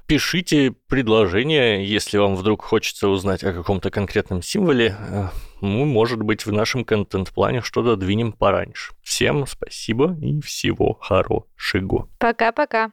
Пишите 0.06 0.72
предложения, 0.86 1.84
если 1.84 2.18
вам 2.18 2.36
вдруг 2.36 2.62
хочется 2.62 3.08
узнать 3.08 3.42
о 3.42 3.52
каком-то 3.52 3.90
конкретном 3.90 4.40
символе. 4.40 4.96
Э, 4.98 5.28
мы, 5.60 5.84
может 5.84 6.22
быть, 6.22 6.46
в 6.46 6.52
нашем 6.52 6.84
контент-плане 6.84 7.60
что-то 7.60 7.96
двинем 7.96 8.32
пораньше. 8.32 8.92
Всем 9.02 9.46
спасибо 9.46 10.16
и 10.20 10.40
всего 10.40 10.94
хорошего. 10.94 12.08
Пока-пока. 12.18 12.92